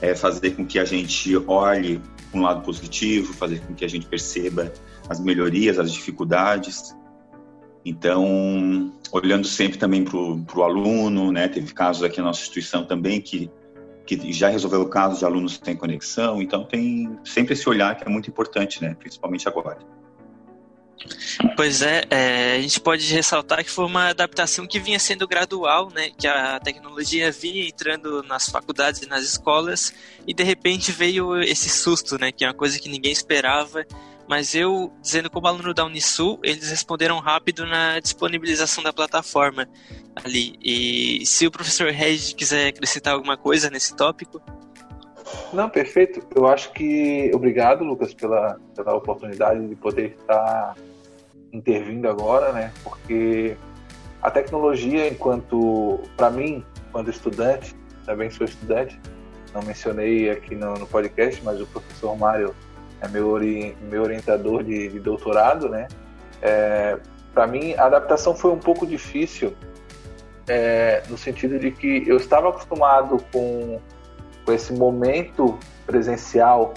é, 0.00 0.14
fazer 0.14 0.52
com 0.52 0.64
que 0.64 0.78
a 0.78 0.84
gente 0.84 1.36
olhe 1.48 2.00
um 2.32 2.42
lado 2.42 2.62
positivo, 2.62 3.34
fazer 3.34 3.58
com 3.62 3.74
que 3.74 3.84
a 3.84 3.88
gente 3.88 4.06
perceba 4.06 4.72
as 5.08 5.18
melhorias, 5.18 5.76
as 5.80 5.92
dificuldades. 5.92 6.96
Então, 7.84 8.92
olhando 9.10 9.44
sempre 9.44 9.76
também 9.76 10.04
para 10.04 10.16
o 10.16 10.62
aluno, 10.62 11.32
né? 11.32 11.48
Teve 11.48 11.74
casos 11.74 12.04
aqui 12.04 12.18
na 12.18 12.26
nossa 12.26 12.42
instituição 12.42 12.84
também 12.84 13.20
que 13.20 13.50
que 14.06 14.32
já 14.32 14.48
resolveu 14.48 14.82
o 14.82 14.88
caso 14.88 15.20
de 15.20 15.24
alunos 15.24 15.60
sem 15.62 15.76
conexão. 15.76 16.42
Então, 16.42 16.64
tem 16.64 17.16
sempre 17.24 17.54
esse 17.54 17.68
olhar 17.68 17.96
que 17.96 18.02
é 18.02 18.08
muito 18.08 18.28
importante, 18.28 18.82
né? 18.82 18.96
Principalmente 18.98 19.46
agora. 19.46 19.78
Pois 21.56 21.82
é, 21.82 22.04
é, 22.10 22.56
a 22.56 22.60
gente 22.60 22.80
pode 22.80 23.12
ressaltar 23.12 23.64
que 23.64 23.70
foi 23.70 23.84
uma 23.86 24.08
adaptação 24.08 24.66
que 24.66 24.78
vinha 24.78 24.98
sendo 24.98 25.26
gradual, 25.26 25.90
né? 25.90 26.10
Que 26.10 26.26
a 26.26 26.60
tecnologia 26.60 27.30
vinha 27.32 27.66
entrando 27.66 28.22
nas 28.22 28.48
faculdades 28.48 29.02
e 29.02 29.06
nas 29.06 29.24
escolas 29.24 29.92
e 30.26 30.34
de 30.34 30.42
repente 30.42 30.92
veio 30.92 31.40
esse 31.40 31.68
susto, 31.68 32.18
né? 32.18 32.30
Que 32.32 32.44
é 32.44 32.48
uma 32.48 32.54
coisa 32.54 32.78
que 32.78 32.88
ninguém 32.88 33.12
esperava. 33.12 33.84
Mas 34.28 34.54
eu, 34.54 34.92
dizendo 35.02 35.28
como 35.28 35.48
aluno 35.48 35.74
da 35.74 35.84
Unisul, 35.84 36.38
eles 36.44 36.70
responderam 36.70 37.18
rápido 37.18 37.66
na 37.66 37.98
disponibilização 37.98 38.84
da 38.84 38.92
plataforma 38.92 39.68
ali. 40.14 40.54
E 40.62 41.26
se 41.26 41.46
o 41.46 41.50
professor 41.50 41.90
Regis 41.90 42.32
quiser 42.32 42.68
acrescentar 42.68 43.14
alguma 43.14 43.36
coisa 43.36 43.68
nesse 43.68 43.96
tópico. 43.96 44.40
Não, 45.52 45.68
perfeito. 45.68 46.22
Eu 46.34 46.46
acho 46.46 46.72
que. 46.72 47.30
Obrigado, 47.34 47.84
Lucas, 47.84 48.14
pela, 48.14 48.58
pela 48.74 48.94
oportunidade 48.94 49.66
de 49.66 49.74
poder 49.74 50.16
estar 50.20 50.74
intervindo 51.52 52.08
agora, 52.08 52.52
né? 52.52 52.72
Porque 52.84 53.56
a 54.22 54.30
tecnologia, 54.30 55.08
enquanto. 55.08 56.00
Para 56.16 56.30
mim, 56.30 56.64
quando 56.92 57.10
estudante, 57.10 57.74
também 58.06 58.30
sou 58.30 58.44
estudante, 58.44 58.98
não 59.54 59.62
mencionei 59.62 60.30
aqui 60.30 60.54
no, 60.54 60.74
no 60.74 60.86
podcast, 60.86 61.42
mas 61.44 61.60
o 61.60 61.66
professor 61.66 62.16
Mário 62.16 62.54
é 63.00 63.08
meu, 63.08 63.28
ori 63.28 63.76
meu 63.90 64.02
orientador 64.02 64.62
de, 64.62 64.88
de 64.88 65.00
doutorado, 65.00 65.68
né? 65.68 65.88
É, 66.42 66.98
Para 67.34 67.46
mim, 67.46 67.74
a 67.74 67.86
adaptação 67.86 68.34
foi 68.34 68.52
um 68.52 68.58
pouco 68.58 68.86
difícil, 68.86 69.54
é, 70.48 71.02
no 71.08 71.16
sentido 71.16 71.58
de 71.58 71.70
que 71.70 72.04
eu 72.06 72.16
estava 72.16 72.48
acostumado 72.48 73.18
com 73.32 73.80
com 74.44 74.52
esse 74.52 74.72
momento 74.72 75.58
presencial 75.86 76.74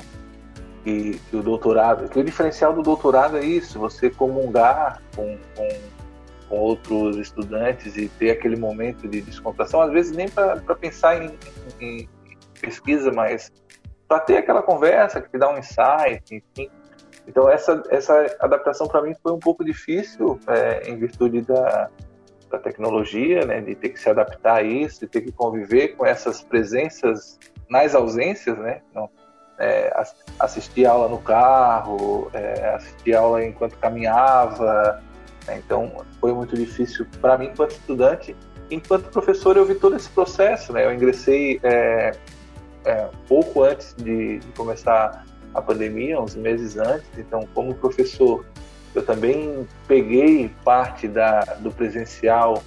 que, 0.84 1.19
que, 1.30 1.36
o 1.36 1.41
doutorado, 1.41 2.10
que 2.10 2.19
o 2.19 2.23
diferencial 2.23 2.73
do 2.73 2.82
doutorado 2.82 3.38
é 3.38 3.45
isso, 3.45 3.80
você 3.80 4.10
comungar 4.10 5.02
com, 5.15 5.38
com, 5.56 5.67
com 6.49 6.58
outros 6.58 7.17
estudantes 7.17 7.95
e 7.95 8.10
ter 8.10 8.32
aquele 8.32 8.56
momento 8.56 9.08
de 9.08 9.21
descontração, 9.21 9.82
às 9.82 9.91
vezes 9.91 10.15
nem 10.15 10.28
para 10.30 10.60
pensar 10.76 11.23
em, 11.23 11.38
em, 11.80 12.10
pesquisa, 12.60 13.12
mas 13.12 13.52
para 14.08 14.19
ter 14.19 14.38
aquela 14.38 14.62
conversa 14.62 15.21
que 15.21 15.30
te 15.30 15.38
dá 15.38 15.49
um 15.49 15.58
insight, 15.58 16.23
enfim. 16.32 16.69
Então 17.26 17.49
essa, 17.49 17.82
essa 17.89 18.36
adaptação 18.39 18.88
para 18.88 19.02
mim 19.02 19.15
foi 19.21 19.32
um 19.32 19.39
pouco 19.39 19.63
difícil 19.63 20.39
é, 20.47 20.89
em 20.89 20.97
virtude 20.97 21.41
da, 21.41 21.89
da 22.49 22.60
tecnologia, 22.60 23.45
né, 23.45 23.62
de 23.62 23.73
ter 23.76 23.89
que 23.89 23.99
se 23.99 24.10
adaptar 24.10 24.58
a 24.58 24.62
isso, 24.62 24.99
de 24.99 25.08
ter 25.08 25.21
que 25.21 25.32
conviver 25.32 25.95
com 25.95 26.06
essas 26.06 26.43
presenças 26.43 27.39
nas 27.73 27.95
ausências, 27.95 28.55
né? 28.59 28.81
Não, 28.93 29.09
é, 29.57 29.91
assistir 30.39 30.86
aula 30.86 31.09
no 31.09 31.17
carro, 31.17 32.29
é, 32.31 32.75
assistir 32.75 33.15
aula 33.15 33.43
enquanto 33.43 33.75
caminhava. 33.77 35.01
Né? 35.47 35.59
Então, 35.65 35.91
foi 36.21 36.31
muito 36.33 36.55
difícil 36.55 37.07
para 37.19 37.36
mim, 37.36 37.47
enquanto 37.47 37.71
estudante. 37.71 38.36
Enquanto 38.69 39.09
professor, 39.09 39.57
eu 39.57 39.65
vi 39.65 39.73
todo 39.73 39.95
esse 39.95 40.09
processo. 40.09 40.71
Né? 40.71 40.86
Eu 40.86 40.93
ingressei 40.93 41.59
é, 41.63 42.12
é, 42.86 43.09
pouco 43.27 43.63
antes 43.63 43.95
de, 43.95 44.38
de, 44.38 44.47
começar 44.51 45.25
a 45.51 45.62
pandemia, 45.62 46.21
uns 46.21 46.36
meses 46.36 46.77
antes. 46.77 47.09
Então, 47.17 47.47
como 47.55 47.73
professor, 47.73 48.45
eu 48.93 49.03
também 49.03 49.67
peguei 49.88 50.51
parte 50.63 51.07
da, 51.07 51.39
do 51.59 51.71
presencial 51.71 52.62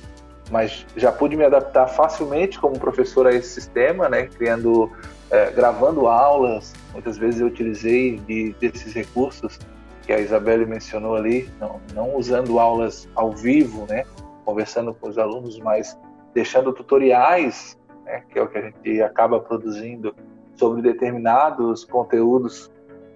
mas 0.51 0.87
já 0.97 1.11
pude 1.11 1.37
me 1.37 1.45
adaptar 1.45 1.89
facilmente 1.89 2.59
como 2.59 2.79
professor 2.79 3.27
a 3.27 3.33
esse 3.33 3.49
sistema, 3.49 4.09
né, 4.09 4.27
criando, 4.27 4.91
é, 5.31 5.51
gravando 5.51 6.07
aulas. 6.07 6.73
Muitas 6.93 7.19
vezes 7.19 7.41
eu 7.41 7.49
utilizei 7.49 8.19
de, 8.19 8.55
desses 8.61 8.93
recursos 8.93 9.59
que 10.03 10.13
a 10.13 10.21
Isabelle 10.21 10.65
mencionou 10.67 11.17
ali, 11.17 11.51
não, 11.61 11.81
não 11.95 12.17
usando 12.17 12.61
aulas 12.61 13.09
ao 13.15 13.33
vivo, 13.33 13.87
né, 13.89 14.05
conversando 14.45 14.95
com 14.95 15.09
os 15.09 15.19
alunos, 15.19 15.59
mas 15.59 15.99
deixando 16.33 16.73
tutoriais, 16.73 17.77
né, 18.05 18.23
que 18.31 18.39
é 18.39 18.43
o 18.43 18.47
que 18.47 18.59
a 18.59 18.63
gente 18.63 19.03
acaba 19.03 19.41
produzindo 19.41 20.15
sobre 20.55 20.81
determinados 20.81 21.85
conteúdos, 21.85 22.71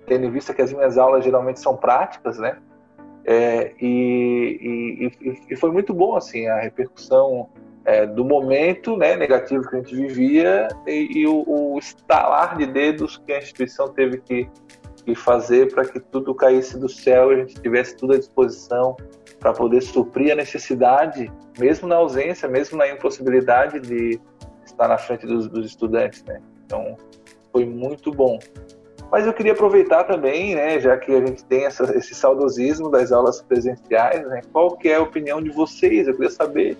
tendo 0.07 0.27
em 0.27 0.31
vista 0.31 0.53
que 0.53 0.61
as 0.61 0.73
minhas 0.73 0.99
aulas 0.99 1.25
geralmente 1.25 1.61
são 1.61 1.77
práticas, 1.77 2.39
né, 2.39 2.57
é, 3.25 3.73
e, 3.81 4.59
e, 4.61 4.90
e, 5.49 5.57
foi 5.57 5.71
muito 5.71 5.93
bom 5.93 6.17
assim 6.17 6.47
a 6.47 6.61
repercussão 6.61 7.49
é, 7.85 8.07
do 8.07 8.25
momento 8.25 8.97
né, 8.97 9.17
negativo 9.17 9.69
que 9.69 9.77
a 9.77 9.79
gente 9.79 9.95
vivia 9.95 10.69
e, 10.87 11.21
e 11.21 11.27
o, 11.27 11.45
o, 11.47 11.79
estalar 11.79 12.57
de 12.57 12.67
dedos 12.67 13.17
que 13.19 13.33
a 13.33 13.39
instituição 13.39 13.89
teve 13.89 14.19
que, 14.19 14.49
que 15.05 15.15
fazer 15.15 15.73
para 15.73 15.85
que 15.85 15.99
tudo 15.99 16.35
caísse 16.35 16.79
do 16.79 16.89
céu 16.89 17.33
e 17.33 17.37
a 17.37 17.39
gente 17.39 17.61
tivesse 17.61 17.97
tudo 17.97 18.15
à 18.15 18.19
disposição 18.19 18.97
para 19.39 19.53
poder 19.55 19.81
suprir 19.81 20.33
a 20.33 20.37
necessidade, 20.37 21.33
mesmo 21.59 21.89
na 21.89 21.97
ausência, 21.97 22.47
mesmo 22.47 22.77
na 22.77 22.89
impossibilidade 22.89 23.81
de 23.81 24.21
estar 24.65 24.87
na 24.87 24.99
frente 24.99 25.27
dos, 25.27 25.49
dos 25.49 25.67
estudantes. 25.67 26.23
Né? 26.25 26.41
Então, 26.67 26.97
foi 27.51 27.65
muito 27.65 28.13
bom. 28.13 28.39
Mas 29.11 29.27
eu 29.27 29.33
queria 29.33 29.53
aproveitar 29.53 30.05
também, 30.05 30.55
né, 30.55 30.79
já 30.79 30.97
que 30.97 31.13
a 31.13 31.27
gente 31.27 31.45
tem 31.45 31.65
essa, 31.65 31.85
esse 31.97 32.15
saudosismo 32.15 32.89
das 32.89 33.11
aulas 33.11 33.43
presenciais, 33.43 34.25
né, 34.29 34.41
qual 34.53 34.77
que 34.77 34.89
é 34.89 34.97
a 34.97 35.03
opinião 35.03 35.43
de 35.43 35.51
vocês? 35.51 36.07
Eu 36.07 36.15
queria 36.15 36.31
saber 36.31 36.77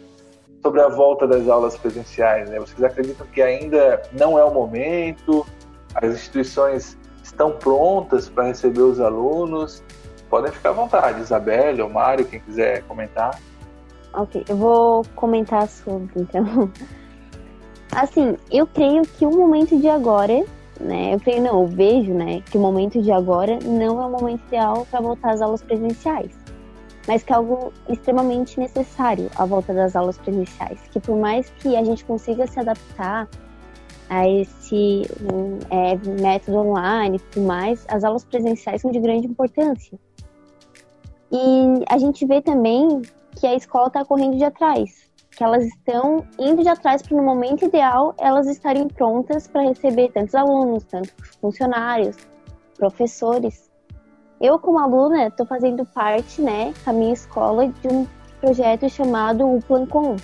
sobre 0.63 0.81
a 0.81 0.89
volta 0.89 1.27
das 1.27 1.49
aulas 1.49 1.77
presenciais. 1.77 2.49
Né? 2.49 2.59
Vocês 2.59 2.83
acreditam 2.83 3.27
que 3.27 3.43
ainda 3.43 4.03
não 4.13 4.39
é 4.39 4.45
o 4.45 4.53
momento? 4.53 5.47
As 5.95 6.11
instituições 6.11 6.97
estão 7.23 7.53
prontas 7.53 8.29
para 8.29 8.45
receber 8.45 8.83
os 8.83 9.01
alunos? 9.01 9.83
Podem 10.29 10.53
ficar 10.53 10.71
à 10.71 10.73
vontade, 10.73 11.21
Isabelle 11.21 11.83
ou 11.83 11.91
Mário, 11.91 12.25
quem 12.25 12.41
quiser 12.41 12.83
comentar. 12.85 13.39
Ok, 14.13 14.45
eu 14.49 14.57
vou 14.57 15.05
comentar 15.17 15.67
sobre, 15.69 16.21
então. 16.21 16.71
Assim, 17.93 18.37
eu 18.51 18.67
creio 18.69 19.03
que 19.03 19.27
o 19.27 19.31
momento 19.31 19.77
de 19.77 19.89
agora 19.89 20.45
né? 20.81 21.15
Eu 21.15 21.21
creio, 21.21 21.43
não, 21.43 21.63
eu 21.63 21.67
vejo, 21.67 22.13
né, 22.13 22.41
que 22.41 22.57
o 22.57 22.61
momento 22.61 23.01
de 23.01 23.13
agora 23.13 23.59
não 23.65 24.03
é 24.03 24.07
o 24.07 24.11
momento 24.11 24.43
ideal 24.49 24.87
para 24.91 25.01
voltar 25.01 25.33
às 25.33 25.43
aulas 25.43 25.63
presenciais, 25.63 26.33
mas 27.07 27.23
que 27.23 27.33
é 27.33 27.37
algo 27.37 27.73
extremamente 27.89 28.59
necessário 28.59 29.31
a 29.37 29.45
volta 29.45 29.75
das 29.75 29.95
aulas 29.95 30.19
presenciais, 30.19 30.81
que 30.91 30.99
por 30.99 31.17
mais 31.17 31.51
que 31.59 31.77
a 31.77 31.85
gente 31.85 32.05
consiga 32.05 32.47
se 32.47 32.59
adaptar 32.59 33.29
a 34.09 34.29
esse 34.29 35.03
é, 35.71 35.97
método 36.21 36.59
online 36.59 37.17
e 37.17 37.21
tudo 37.21 37.47
mais, 37.47 37.85
as 37.89 38.03
aulas 38.03 38.25
presenciais 38.25 38.83
são 38.83 38.91
de 38.91 38.99
grande 38.99 39.27
importância. 39.27 39.97
E 41.31 41.85
a 41.89 41.97
gente 41.97 42.27
vê 42.27 42.43
também 42.43 43.03
que 43.39 43.47
a 43.47 43.55
escola 43.55 43.87
está 43.87 44.05
correndo 44.05 44.37
de 44.37 44.43
atrás, 44.43 45.10
que 45.41 45.45
elas 45.45 45.65
estão 45.65 46.23
indo 46.39 46.63
de 46.63 46.69
atrás 46.69 47.01
para 47.01 47.17
no 47.17 47.23
momento 47.23 47.65
ideal 47.65 48.15
elas 48.19 48.47
estarem 48.47 48.87
prontas 48.89 49.49
para 49.49 49.63
receber 49.63 50.13
tantos 50.13 50.35
alunos, 50.35 50.85
tantos 50.85 51.15
funcionários, 51.41 52.15
professores. 52.77 53.71
Eu, 54.39 54.59
como 54.59 54.79
aluna, 54.79 55.29
estou 55.29 55.47
fazendo 55.47 55.83
parte, 55.87 56.43
né, 56.43 56.75
com 56.85 56.91
a 56.91 56.93
minha 56.93 57.15
escola, 57.15 57.69
de 57.69 57.89
um 57.89 58.07
projeto 58.39 58.87
chamado 58.91 59.51
o 59.51 59.63
Plancom, 59.63 60.17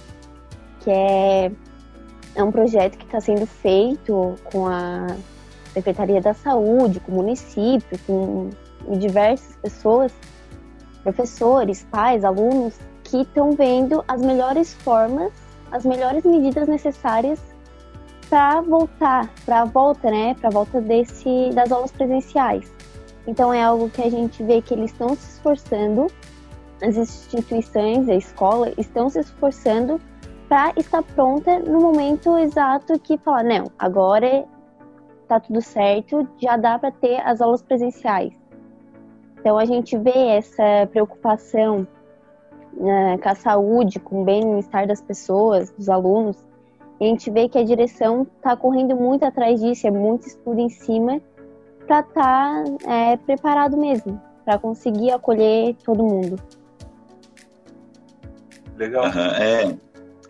que 0.81 0.91
é, 0.91 1.51
é 2.35 2.45
um 2.45 2.53
projeto 2.53 2.99
que 2.99 3.07
está 3.07 3.19
sendo 3.19 3.47
feito 3.47 4.35
com 4.45 4.67
a 4.67 5.17
Secretaria 5.73 6.21
da 6.21 6.35
Saúde, 6.35 7.01
com 7.01 7.13
o 7.13 7.15
município, 7.15 7.99
com 8.07 8.51
diversas 8.99 9.57
pessoas, 9.57 10.13
professores, 11.03 11.87
pais, 11.91 12.23
alunos, 12.23 12.79
que 13.07 13.23
estão 13.23 13.53
vendo 13.53 14.05
as 14.09 14.21
melhores 14.21 14.75
formas, 14.75 15.33
as 15.71 15.85
melhores 15.85 16.25
medidas 16.25 16.67
necessárias 16.67 17.41
para 18.29 18.61
voltar, 18.61 19.31
para 19.45 19.63
a 19.63 19.65
volta, 19.65 20.11
né, 20.11 20.35
para 20.35 20.49
a 20.49 20.53
volta 20.53 20.81
desse 20.81 21.51
das 21.55 21.71
aulas 21.71 21.93
presenciais. 21.93 22.73
Então 23.27 23.53
é 23.53 23.63
algo 23.63 23.89
que 23.89 24.03
a 24.03 24.11
gente 24.11 24.43
vê 24.43 24.61
que 24.61 24.75
eles 24.75 24.91
estão 24.91 25.11
se 25.11 25.35
esforçando, 25.35 26.09
as 26.83 26.97
instituições, 26.97 28.09
a 28.09 28.15
escola 28.15 28.73
estão 28.77 29.09
se 29.09 29.21
esforçando 29.21 30.01
para 30.49 30.73
estar 30.77 31.03
pronta 31.03 31.59
no 31.61 31.81
momento 31.81 32.37
exato 32.37 32.99
que 32.99 33.17
falar, 33.19 33.45
não, 33.45 33.71
agora 33.79 34.45
tá 35.27 35.41
tudo 35.41 35.61
certo, 35.61 36.29
já 36.39 36.57
dá 36.57 36.79
para 36.79 36.91
ter 36.91 37.21
as 37.21 37.41
aulas 37.41 37.63
presenciais. 37.63 38.33
Então 39.39 39.57
a 39.59 39.65
gente 39.65 39.97
vê 39.97 40.37
essa 40.37 40.87
preocupação 40.91 41.87
né, 42.77 43.19
com 43.19 43.29
a 43.29 43.35
saúde, 43.35 43.99
com 43.99 44.23
o 44.23 44.25
bem-estar 44.25 44.87
das 44.87 45.01
pessoas, 45.01 45.71
dos 45.73 45.89
alunos, 45.89 46.37
e 47.01 47.05
a 47.05 47.09
gente 47.09 47.31
vê 47.31 47.49
que 47.49 47.59
a 47.59 47.65
direção 47.65 48.27
está 48.37 48.57
correndo 48.57 48.97
muito 48.97 49.25
atrás 49.25 49.61
disso, 49.61 49.87
é 49.87 49.91
muito 49.91 50.27
estudo 50.27 50.61
em 50.61 50.69
cima 50.69 51.21
para 51.87 52.01
estar 52.01 52.65
tá, 52.65 52.91
é, 52.91 53.17
preparado 53.17 53.77
mesmo, 53.77 54.21
para 54.45 54.59
conseguir 54.59 55.11
acolher 55.11 55.77
todo 55.85 56.03
mundo. 56.03 56.37
Legal. 58.77 59.05
Uhum, 59.05 59.11
é, 59.11 59.77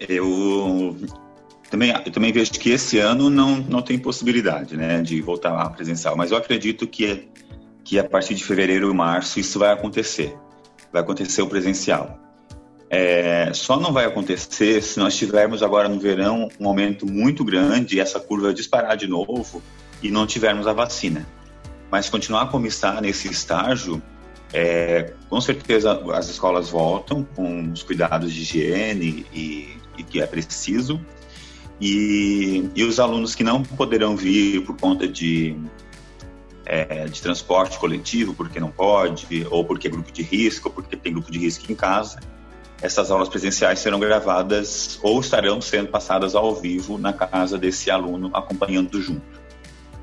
eu 0.08 0.96
também, 1.70 1.90
eu 2.04 2.12
também 2.12 2.32
vejo 2.32 2.52
que 2.52 2.70
esse 2.70 2.98
ano 2.98 3.30
não, 3.30 3.56
não 3.56 3.82
tem 3.82 3.98
possibilidade 3.98 4.76
né, 4.76 5.02
de 5.02 5.20
voltar 5.20 5.52
lá 5.52 5.70
presencial, 5.70 6.16
mas 6.16 6.30
eu 6.30 6.36
acredito 6.36 6.86
que, 6.86 7.28
que 7.84 7.98
a 7.98 8.04
partir 8.04 8.34
de 8.34 8.44
fevereiro 8.44 8.88
ou 8.88 8.94
março 8.94 9.38
isso 9.38 9.58
vai 9.58 9.72
acontecer. 9.72 10.36
Vai 10.92 11.02
acontecer 11.02 11.42
o 11.42 11.48
presencial. 11.48 12.25
É, 12.88 13.52
só 13.52 13.78
não 13.78 13.92
vai 13.92 14.04
acontecer 14.04 14.80
se 14.80 14.98
nós 14.98 15.16
tivermos 15.16 15.62
agora 15.62 15.88
no 15.88 15.98
verão 15.98 16.48
um 16.58 16.68
aumento 16.68 17.04
muito 17.04 17.44
grande 17.44 17.96
e 17.96 18.00
essa 18.00 18.20
curva 18.20 18.54
disparar 18.54 18.96
de 18.96 19.08
novo 19.08 19.62
e 20.02 20.10
não 20.10 20.26
tivermos 20.26 20.66
a 20.66 20.72
vacina. 20.72 21.26
Mas 21.90 22.08
continuar 22.08 22.50
como 22.50 22.66
está 22.66 23.00
nesse 23.00 23.28
estágio, 23.28 24.00
é, 24.52 25.12
com 25.28 25.40
certeza 25.40 26.00
as 26.12 26.28
escolas 26.28 26.68
voltam 26.68 27.26
com 27.34 27.72
os 27.72 27.82
cuidados 27.82 28.32
de 28.32 28.42
higiene 28.42 29.26
e, 29.32 29.76
e 29.98 30.02
que 30.04 30.20
é 30.20 30.26
preciso. 30.26 31.00
E, 31.80 32.70
e, 32.74 32.84
os 32.84 32.98
alunos 32.98 33.34
que 33.34 33.44
não 33.44 33.62
poderão 33.62 34.16
vir 34.16 34.64
por 34.64 34.76
conta 34.78 35.06
de, 35.06 35.54
é, 36.64 37.04
de 37.04 37.20
transporte 37.20 37.78
coletivo, 37.78 38.32
porque 38.32 38.58
não 38.58 38.70
pode, 38.70 39.46
ou 39.50 39.62
porque 39.62 39.88
é 39.88 39.90
grupo 39.90 40.10
de 40.10 40.22
risco, 40.22 40.68
ou 40.68 40.74
porque 40.74 40.96
tem 40.96 41.12
grupo 41.12 41.30
de 41.30 41.38
risco 41.38 41.70
em 41.70 41.74
casa, 41.74 42.18
essas 42.80 43.10
aulas 43.10 43.28
presenciais 43.28 43.78
serão 43.78 43.98
gravadas 43.98 44.98
ou 45.02 45.20
estarão 45.20 45.60
sendo 45.60 45.88
passadas 45.88 46.34
ao 46.34 46.54
vivo 46.54 46.98
na 46.98 47.12
casa 47.12 47.56
desse 47.56 47.90
aluno 47.90 48.30
acompanhando 48.34 49.00
junto. 49.00 49.22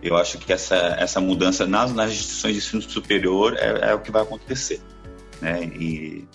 Eu 0.01 0.17
acho 0.17 0.37
que 0.37 0.51
essa, 0.51 0.75
essa 0.75 1.21
mudança 1.21 1.65
nas, 1.65 1.93
nas 1.93 2.11
instituições 2.11 2.53
de 2.53 2.59
ensino 2.59 2.81
superior 2.81 3.55
é, 3.57 3.91
é 3.91 3.93
o 3.93 3.99
que 3.99 4.11
vai 4.11 4.21
acontecer, 4.21 4.81
né? 5.41 5.63
E 5.63 6.27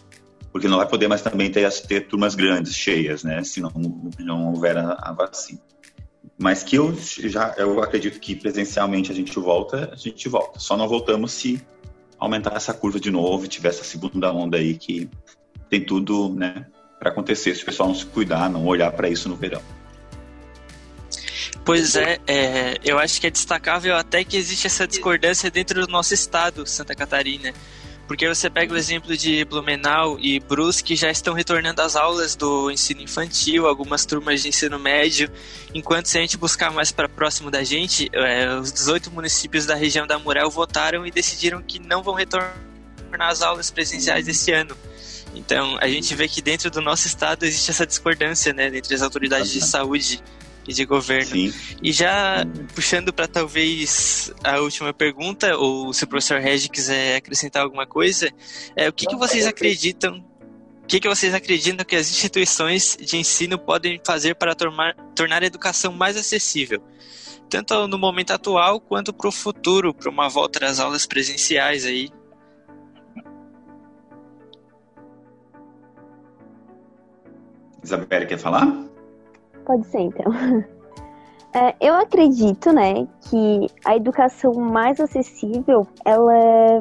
porque 0.51 0.66
não 0.66 0.79
vai 0.79 0.88
poder 0.88 1.07
mais 1.09 1.20
também 1.20 1.51
ter, 1.51 1.70
ter 1.83 2.09
turmas 2.09 2.35
grandes, 2.35 2.74
cheias, 2.74 3.22
né? 3.22 3.44
Se 3.44 3.61
não, 3.61 3.70
não 4.18 4.48
houver 4.48 4.79
a, 4.79 4.92
a 4.92 5.12
vacina. 5.12 5.61
Mas 6.38 6.62
que 6.62 6.77
eu 6.77 6.96
já 6.96 7.55
eu 7.59 7.83
acredito 7.83 8.18
que 8.20 8.35
presencialmente 8.35 9.11
a 9.12 9.14
gente 9.14 9.38
volta, 9.38 9.90
a 9.92 9.96
gente 9.96 10.29
volta. 10.29 10.59
Só 10.59 10.77
não 10.77 10.88
voltamos 10.88 11.33
se 11.33 11.61
aumentar 12.18 12.57
essa 12.57 12.72
curva 12.72 12.98
de 12.98 13.11
novo 13.11 13.44
e 13.44 13.48
tiver 13.48 13.68
essa 13.68 13.85
segunda 13.85 14.33
onda 14.33 14.57
aí 14.57 14.74
que 14.79 15.11
tem 15.68 15.81
tudo, 15.81 16.35
né, 16.35 16.66
para 16.98 17.11
acontecer 17.11 17.54
se 17.54 17.62
o 17.62 17.66
pessoal 17.66 17.88
não 17.88 17.94
se 17.94 18.07
cuidar, 18.07 18.50
não 18.50 18.66
olhar 18.66 18.90
para 18.92 19.09
isso 19.09 19.28
no 19.28 19.37
verão. 19.37 19.62
Pois 21.64 21.96
é, 21.96 22.18
é, 22.26 22.78
eu 22.83 22.98
acho 22.98 23.20
que 23.20 23.26
é 23.26 23.31
destacável 23.31 23.94
até 23.94 24.24
que 24.24 24.37
existe 24.37 24.66
essa 24.66 24.87
discordância 24.87 25.50
dentro 25.50 25.85
do 25.87 25.92
nosso 25.92 26.14
estado, 26.14 26.66
Santa 26.66 26.94
Catarina. 26.94 27.52
Porque 28.07 28.26
você 28.26 28.48
pega 28.48 28.72
o 28.72 28.76
exemplo 28.76 29.14
de 29.14 29.44
Blumenau 29.44 30.18
e 30.18 30.40
Brusque, 30.40 30.88
que 30.88 30.96
já 30.96 31.11
estão 31.11 31.35
retornando 31.35 31.83
às 31.83 31.94
aulas 31.94 32.35
do 32.35 32.70
ensino 32.70 33.02
infantil, 33.02 33.66
algumas 33.66 34.07
turmas 34.07 34.40
de 34.40 34.48
ensino 34.48 34.78
médio, 34.78 35.31
enquanto 35.74 36.07
se 36.07 36.16
a 36.16 36.22
gente 36.22 36.38
buscar 36.38 36.72
mais 36.72 36.90
para 36.90 37.07
próximo 37.07 37.50
da 37.50 37.62
gente, 37.62 38.09
é, 38.14 38.48
os 38.54 38.72
18 38.72 39.11
municípios 39.11 39.66
da 39.66 39.74
região 39.74 40.07
da 40.07 40.18
Murel 40.18 40.48
votaram 40.48 41.07
e 41.07 41.11
decidiram 41.11 41.62
que 41.62 41.78
não 41.78 42.02
vão 42.02 42.14
retornar 42.14 42.57
às 43.20 43.42
aulas 43.42 43.70
presenciais 43.70 44.26
esse 44.26 44.50
ano. 44.52 44.74
Então, 45.38 45.79
a 45.81 45.87
gente 45.87 46.14
vê 46.16 46.27
que 46.27 46.42
dentro 46.42 46.68
do 46.68 46.81
nosso 46.81 47.07
estado 47.07 47.44
existe 47.44 47.70
essa 47.70 47.87
discordância, 47.87 48.53
né, 48.53 48.66
entre 48.77 48.92
as 48.92 49.03
autoridades 49.03 49.53
de 49.53 49.61
saúde 49.61 50.20
e 50.66 50.74
de 50.74 50.85
governo. 50.85 51.31
Sim. 51.31 51.55
E 51.81 51.92
já 51.92 52.44
puxando 52.74 53.12
para 53.12 53.29
talvez 53.29 54.33
a 54.42 54.59
última 54.59 54.92
pergunta, 54.92 55.57
ou 55.57 55.92
se 55.94 56.03
o 56.03 56.09
professor 56.09 56.40
Regi 56.40 56.68
quiser 56.68 57.16
acrescentar 57.16 57.62
alguma 57.62 57.87
coisa, 57.87 58.31
é 58.74 58.88
o 58.88 58.92
que, 58.92 59.07
que 59.07 59.14
vocês 59.14 59.46
acreditam? 59.46 60.24
O 60.83 60.87
que, 60.88 60.98
que 60.98 61.09
vocês 61.09 61.33
acreditam 61.33 61.85
que 61.85 61.94
as 61.94 62.11
instituições 62.11 62.96
de 63.01 63.16
ensino 63.16 63.59
podem 63.59 64.01
fazer 64.05 64.35
para 64.35 64.55
tornar, 64.55 64.94
tornar 65.14 65.42
a 65.42 65.46
educação 65.46 65.92
mais 65.92 66.16
acessível? 66.16 66.83
Tanto 67.48 67.87
no 67.87 67.96
momento 67.96 68.33
atual 68.33 68.81
quanto 68.81 69.12
para 69.12 69.29
o 69.29 69.33
futuro, 69.33 69.94
para 69.94 70.11
uma 70.11 70.29
volta 70.29 70.66
às 70.66 70.81
aulas 70.81 71.07
presenciais 71.07 71.87
aí, 71.87 72.11
Isabela, 77.83 78.27
quer 78.27 78.38
falar? 78.38 78.67
Pode 79.64 79.87
ser, 79.87 80.01
então. 80.01 80.25
É, 81.55 81.75
eu 81.81 81.95
acredito, 81.95 82.73
né, 82.75 83.09
que 83.23 83.67
a 83.83 83.97
educação 83.97 84.53
mais 84.53 85.01
acessível, 85.01 85.87
ela 86.05 86.81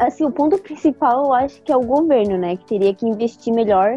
assim, 0.00 0.24
o 0.24 0.32
ponto 0.32 0.58
principal 0.58 1.26
eu 1.26 1.32
acho 1.32 1.62
que 1.62 1.70
é 1.70 1.76
o 1.76 1.80
governo, 1.80 2.36
né, 2.36 2.56
que 2.56 2.66
teria 2.66 2.92
que 2.92 3.06
investir 3.06 3.54
melhor 3.54 3.94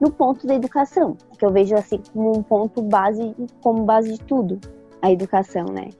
no 0.00 0.10
ponto 0.10 0.46
da 0.46 0.54
educação, 0.54 1.16
que 1.38 1.44
eu 1.44 1.50
vejo 1.52 1.76
assim 1.76 2.00
como 2.12 2.36
um 2.36 2.42
ponto 2.42 2.82
base, 2.82 3.34
como 3.62 3.84
base 3.84 4.14
de 4.14 4.20
tudo, 4.20 4.58
a 5.00 5.12
educação, 5.12 5.66
né. 5.66 5.90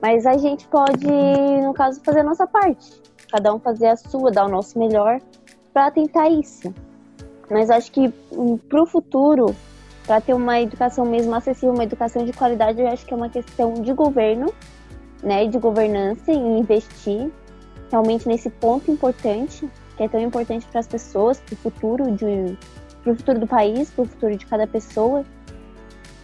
Mas 0.00 0.24
a 0.26 0.36
gente 0.38 0.66
pode, 0.68 1.06
no 1.62 1.74
caso, 1.74 2.00
fazer 2.02 2.20
a 2.20 2.24
nossa 2.24 2.46
parte, 2.46 3.02
cada 3.30 3.54
um 3.54 3.58
fazer 3.58 3.88
a 3.88 3.96
sua, 3.96 4.30
dar 4.30 4.46
o 4.46 4.48
nosso 4.48 4.78
melhor 4.78 5.20
para 5.72 5.90
tentar 5.90 6.30
isso. 6.30 6.72
Mas 7.50 7.70
acho 7.70 7.90
que 7.92 8.12
hum, 8.32 8.56
para 8.56 8.82
o 8.82 8.86
futuro, 8.86 9.54
para 10.06 10.20
ter 10.20 10.34
uma 10.34 10.60
educação 10.60 11.04
mesmo 11.04 11.34
acessível, 11.34 11.74
uma 11.74 11.84
educação 11.84 12.24
de 12.24 12.32
qualidade, 12.32 12.80
eu 12.80 12.88
acho 12.88 13.04
que 13.04 13.12
é 13.12 13.16
uma 13.16 13.28
questão 13.28 13.74
de 13.74 13.92
governo, 13.92 14.52
né, 15.22 15.46
de 15.46 15.58
governança 15.58 16.32
e 16.32 16.36
investir 16.36 17.30
realmente 17.90 18.26
nesse 18.26 18.50
ponto 18.50 18.90
importante, 18.90 19.68
que 19.96 20.02
é 20.02 20.08
tão 20.08 20.20
importante 20.20 20.66
para 20.66 20.80
as 20.80 20.86
pessoas, 20.86 21.40
para 21.40 21.54
o 21.54 21.56
futuro 21.56 22.10
de 22.12 22.56
para 23.02 23.12
o 23.12 23.16
futuro 23.16 23.38
do 23.38 23.46
país, 23.46 23.88
para 23.90 24.02
o 24.02 24.06
futuro 24.06 24.36
de 24.36 24.44
cada 24.44 24.66
pessoa. 24.66 25.24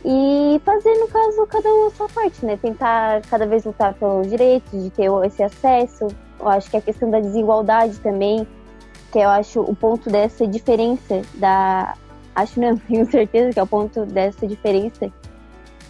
E 0.04 0.60
fazer, 0.64 0.92
no 0.98 1.06
caso, 1.06 1.46
cada 1.46 1.68
um 1.72 1.86
a 1.86 1.90
sua 1.90 2.08
parte, 2.08 2.44
né? 2.44 2.56
Tentar 2.56 3.22
cada 3.30 3.46
vez 3.46 3.64
lutar 3.64 3.94
pelos 3.94 4.28
direitos, 4.28 4.82
de 4.82 4.90
ter 4.90 5.08
esse 5.24 5.44
acesso. 5.44 6.08
Eu 6.40 6.48
acho 6.48 6.68
que 6.68 6.76
a 6.76 6.80
questão 6.80 7.08
da 7.08 7.20
desigualdade 7.20 8.00
também, 8.00 8.44
que 9.12 9.18
eu 9.18 9.28
acho 9.28 9.60
o 9.60 9.76
ponto 9.76 10.10
dessa 10.10 10.46
diferença 10.46 11.20
da. 11.34 11.94
Acho 12.34 12.58
não, 12.58 12.76
tenho 12.88 13.08
certeza 13.08 13.52
que 13.52 13.60
é 13.60 13.62
o 13.62 13.66
ponto 13.66 14.06
dessa 14.06 14.46
diferença 14.46 15.12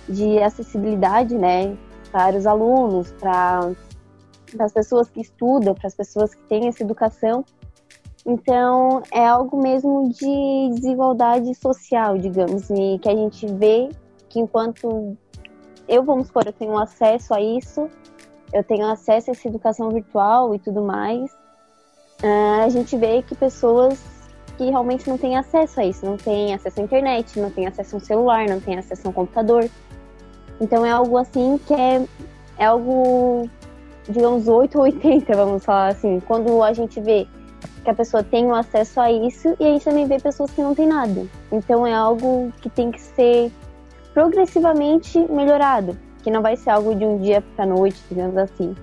de 0.09 0.39
acessibilidade, 0.41 1.39
né, 1.39 1.77
para 2.11 2.37
os 2.37 2.45
alunos, 2.45 3.13
para, 3.13 3.71
as 4.59 4.73
pessoas 4.73 5.09
que 5.09 5.21
estudam, 5.21 5.73
para 5.75 5.87
as 5.87 5.95
pessoas 5.95 6.35
que 6.35 6.43
têm 6.43 6.67
essa 6.67 6.83
educação. 6.83 7.45
Então, 8.27 9.03
é 9.13 9.27
algo 9.27 9.61
mesmo 9.61 10.09
de 10.11 10.75
desigualdade 10.75 11.55
social, 11.55 12.19
digamos, 12.19 12.69
e 12.71 12.99
que 12.99 13.09
a 13.09 13.15
gente 13.15 13.47
vê 13.55 13.89
que 14.29 14.41
enquanto 14.41 15.17
eu, 15.89 16.05
vamos 16.05 16.27
supor, 16.27 16.47
eu 16.47 16.53
tenho 16.53 16.77
acesso 16.77 17.33
a 17.35 17.41
isso, 17.41 17.89
eu 18.53 18.63
tenho 18.63 18.87
acesso 18.87 19.31
a 19.31 19.33
essa 19.33 19.49
educação 19.49 19.91
virtual 19.91 20.55
e 20.55 20.59
tudo 20.59 20.83
mais, 20.83 21.31
uh, 22.23 22.65
a 22.65 22.69
gente 22.69 22.97
vê 22.97 23.23
que 23.23 23.35
pessoas 23.35 23.99
que 24.57 24.65
realmente 24.65 25.09
não 25.09 25.19
têm 25.19 25.37
acesso 25.37 25.81
a 25.81 25.85
isso, 25.85 26.05
não 26.05 26.17
tem 26.17 26.55
acesso 26.55 26.81
à 26.81 26.83
internet, 26.83 27.39
não 27.41 27.51
tem 27.51 27.67
acesso 27.67 27.97
a 27.97 27.99
um 27.99 28.01
celular, 28.01 28.49
não 28.49 28.61
tem 28.61 28.79
acesso 28.79 29.07
a 29.07 29.11
um 29.11 29.13
computador. 29.13 29.69
Então 30.61 30.85
é 30.85 30.91
algo 30.91 31.17
assim 31.17 31.59
que 31.67 31.75
é, 31.75 32.05
é 32.59 32.67
algo, 32.67 33.49
digamos, 34.09 34.49
8 34.49 34.79
ou 34.79 34.85
80, 34.85 35.35
vamos 35.35 35.65
falar 35.65 35.89
assim. 35.89 36.21
Quando 36.21 36.63
a 36.63 36.73
gente 36.73 37.01
vê 37.01 37.27
que 37.83 37.91
a 37.91 37.95
pessoa 37.95 38.23
tem 38.23 38.47
o 38.47 38.55
acesso 38.55 39.01
a 39.01 39.11
isso 39.11 39.57
e 39.59 39.65
a 39.65 39.73
gente 39.73 39.85
também 39.85 40.07
vê 40.07 40.19
pessoas 40.19 40.51
que 40.51 40.61
não 40.61 40.75
têm 40.75 40.87
nada. 40.87 41.27
Então 41.51 41.87
é 41.87 41.95
algo 41.95 42.53
que 42.61 42.69
tem 42.69 42.91
que 42.91 43.01
ser 43.01 43.51
progressivamente 44.15 45.19
melhorado, 45.19 45.99
que 46.23 46.31
não 46.31 46.43
vai 46.43 46.57
ser 46.57 46.71
algo 46.71 46.95
de 46.95 47.05
um 47.05 47.19
dia 47.19 47.43
para 47.57 47.67
noite, 47.67 48.01
digamos 48.09 48.37
assim, 48.37 48.77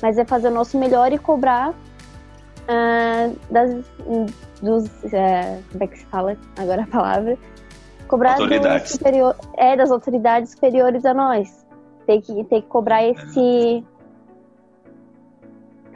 mas 0.00 0.16
é 0.16 0.24
fazer 0.24 0.48
o 0.48 0.52
nosso 0.52 0.78
melhor 0.78 1.12
e 1.12 1.18
cobrar 1.18 1.74
uh, 2.68 3.36
das 3.50 3.70
dos 4.62 4.86
uh, 4.86 5.62
como 5.72 5.84
é 5.84 5.86
que 5.86 5.98
se 5.98 6.06
fala 6.06 6.36
agora 6.58 6.82
a 6.82 6.86
palavra? 6.86 7.38
Cobrar 8.06 8.32
autoridades. 8.32 8.92
superior 8.92 9.36
é 9.56 9.76
das 9.76 9.90
autoridades 9.90 10.52
superiores 10.52 11.04
a 11.04 11.14
nós. 11.14 11.66
Tem 12.06 12.20
que 12.20 12.44
tem 12.44 12.62
que 12.62 12.68
cobrar 12.68 13.04
esse 13.04 13.84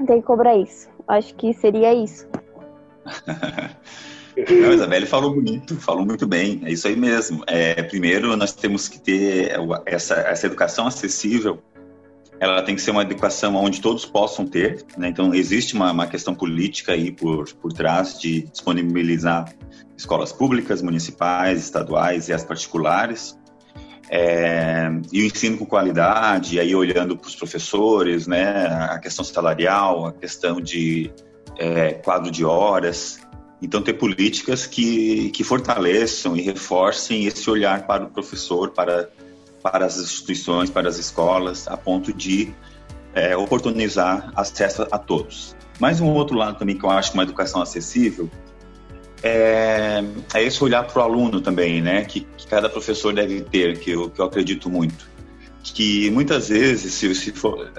tem 0.07 0.21
que 0.21 0.23
cobrar 0.23 0.57
isso. 0.57 0.89
Acho 1.09 1.35
que 1.35 1.53
seria 1.55 1.95
isso. 1.95 2.27
Não, 4.35 4.73
Isabelle 4.73 5.07
falou 5.07 5.35
bonito, 5.35 5.77
falou 5.77 6.07
muito 6.07 6.27
bem, 6.27 6.63
é 6.65 6.73
isso 6.73 6.89
aí 6.89 6.97
mesmo. 6.97 7.45
É, 7.47 7.83
primeiro, 7.83 8.35
nós 8.35 8.53
temos 8.53 8.89
que 8.89 8.99
ter 8.99 9.53
essa, 9.85 10.15
essa 10.15 10.47
educação 10.47 10.87
acessível, 10.87 11.63
ela 12.43 12.61
tem 12.61 12.75
que 12.75 12.83
ser 12.83 12.91
uma 12.91 13.03
educação 13.03 13.55
onde 13.55 13.81
todos 13.81 14.05
possam 14.05 14.45
ter, 14.45 14.85
né? 14.99 15.07
então 15.07 15.33
existe 15.33 15.75
uma, 15.75 15.93
uma 15.93 16.09
questão 16.09 16.35
política 16.35 16.91
aí 16.91 17.13
por, 17.13 17.49
por 17.55 17.73
trás 17.73 18.19
de 18.19 18.43
disponibilizar 18.51 19.55
escolas 19.97 20.33
públicas, 20.33 20.83
municipais, 20.83 21.61
estaduais 21.61 22.29
e 22.29 22.33
as 22.33 22.43
particulares, 22.43 23.39
é, 24.11 24.91
e 25.13 25.23
o 25.23 25.25
ensino 25.25 25.57
com 25.57 25.65
qualidade, 25.65 26.59
aí 26.59 26.75
olhando 26.75 27.17
para 27.17 27.29
os 27.29 27.37
professores, 27.37 28.27
né, 28.27 28.67
a 28.91 28.99
questão 28.99 29.25
salarial, 29.25 30.07
a 30.07 30.13
questão 30.13 30.61
de 30.61 31.13
é, 31.57 31.93
quadro 31.93 32.29
de 32.29 32.45
horas. 32.45 33.21
Então, 33.63 33.81
ter 33.81 33.93
políticas 33.93 34.67
que, 34.67 35.31
que 35.31 35.45
fortaleçam 35.45 36.37
e 36.37 36.43
reforcem 36.43 37.25
esse 37.25 37.49
olhar 37.49 37.87
para 37.87 38.03
o 38.03 38.11
professor, 38.11 38.71
para, 38.71 39.09
para 39.63 39.87
as 39.87 39.97
instituições, 39.97 40.71
para 40.71 40.89
as 40.89 40.99
escolas, 40.99 41.69
a 41.69 41.77
ponto 41.77 42.13
de 42.13 42.53
é, 43.15 43.37
oportunizar 43.37 44.33
acesso 44.35 44.87
a 44.91 44.99
todos. 44.99 45.57
Mas 45.79 46.01
um 46.01 46.11
outro 46.11 46.37
lado 46.37 46.59
também 46.59 46.77
que 46.77 46.85
eu 46.85 46.91
acho 46.91 47.13
que 47.13 47.17
uma 47.17 47.23
educação 47.23 47.63
acessível 47.63 48.31
é, 49.23 50.03
é 50.35 50.43
esse 50.43 50.63
olhar 50.63 50.85
para 50.85 51.01
o 51.01 51.05
aluno 51.05 51.41
também, 51.41 51.81
né? 51.81 52.05
Que, 52.05 52.21
que, 52.37 52.47
cada 52.47 52.69
professor 52.69 53.15
deve 53.15 53.41
ter, 53.43 53.79
que 53.79 53.93
eu, 53.93 54.11
que 54.11 54.21
eu 54.21 54.25
acredito 54.25 54.69
muito 54.69 55.13
que 55.63 56.11
muitas 56.11 56.49
vezes, 56.49 56.93
se, 56.93 57.15
se 57.15 57.33
for, 57.33 57.71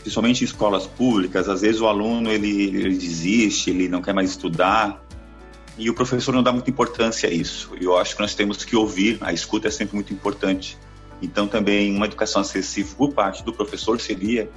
principalmente 0.00 0.42
em 0.42 0.44
escolas 0.44 0.86
públicas, 0.86 1.48
às 1.48 1.62
vezes 1.62 1.80
o 1.80 1.86
aluno 1.86 2.30
ele, 2.30 2.66
ele, 2.68 2.96
desiste, 2.96 3.70
ele 3.70 3.88
não 3.88 4.00
quer 4.00 4.14
mais 4.14 4.30
estudar 4.30 5.04
e 5.76 5.90
o 5.90 5.94
professor 5.94 6.32
não 6.32 6.42
dá 6.42 6.52
muita 6.52 6.70
importância 6.70 7.28
a 7.28 7.32
isso. 7.32 7.72
Eu 7.80 7.98
acho 7.98 8.14
que 8.14 8.22
nós 8.22 8.34
temos 8.34 8.64
que 8.64 8.76
ouvir, 8.76 9.18
a 9.20 9.32
escuta 9.32 9.68
é 9.68 9.70
sempre 9.70 9.96
muito 9.96 10.12
importante. 10.12 10.78
Então, 11.22 11.48
também 11.48 11.94
uma 11.94 12.06
educação 12.06 12.42
acessível 12.42 12.94
por 12.96 13.12
parte 13.12 13.42
do 13.44 13.52
professor 13.52 14.00
seria 14.00 14.50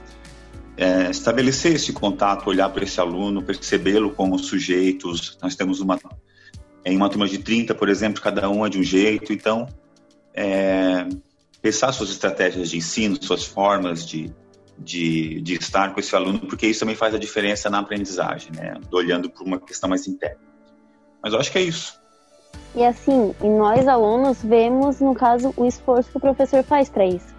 é, 0.78 1.10
estabelecer 1.10 1.76
esse 1.76 1.92
contato, 1.92 2.48
olhar 2.48 2.70
para 2.70 2.84
esse 2.84 3.00
aluno, 3.00 3.42
percebê-lo 3.44 4.12
como 4.12 4.38
sujeitos. 4.40 5.38
Nós 5.42 5.56
temos 5.56 5.80
uma 5.80 6.00
em 6.86 6.96
uma 6.96 7.10
turma 7.10 7.28
de 7.28 7.38
30, 7.38 7.76
por 7.76 7.90
exemplo, 7.90 8.22
cada 8.22 8.50
um 8.50 8.66
é 8.66 8.70
de 8.70 8.80
um 8.80 8.84
jeito. 8.84 9.34
Então, 9.34 9.68
é, 10.34 11.08
pensar 11.62 11.92
suas 11.92 12.10
estratégias 12.10 12.70
de 12.70 12.78
ensino, 12.78 13.22
suas 13.22 13.44
formas 13.44 14.08
de, 14.08 14.34
de, 14.78 15.42
de, 15.42 15.54
estar 15.56 15.94
com 15.94 16.00
esse 16.00 16.16
aluno, 16.16 16.40
porque 16.40 16.68
isso 16.68 16.80
também 16.80 16.96
faz 16.96 17.14
a 17.14 17.20
diferença 17.20 17.70
na 17.70 17.80
aprendizagem, 17.80 18.52
né? 18.54 18.76
Olhando 18.92 19.30
para 19.30 19.44
uma 19.44 19.60
questão 19.60 19.90
mais 19.90 20.08
interna. 20.08 20.40
Mas 21.22 21.34
eu 21.34 21.40
acho 21.40 21.52
que 21.52 21.58
é 21.58 21.62
isso. 21.62 21.99
E 22.76 22.86
assim, 22.86 23.34
e 23.42 23.48
nós 23.48 23.88
alunos 23.88 24.44
vemos, 24.44 25.00
no 25.00 25.14
caso, 25.14 25.54
o 25.58 25.66
esforço 25.66 26.12
que 26.12 26.18
o 26.18 26.20
professor 26.20 26.64
faz 26.64 26.90
para 26.90 27.06
isso. 27.06 27.34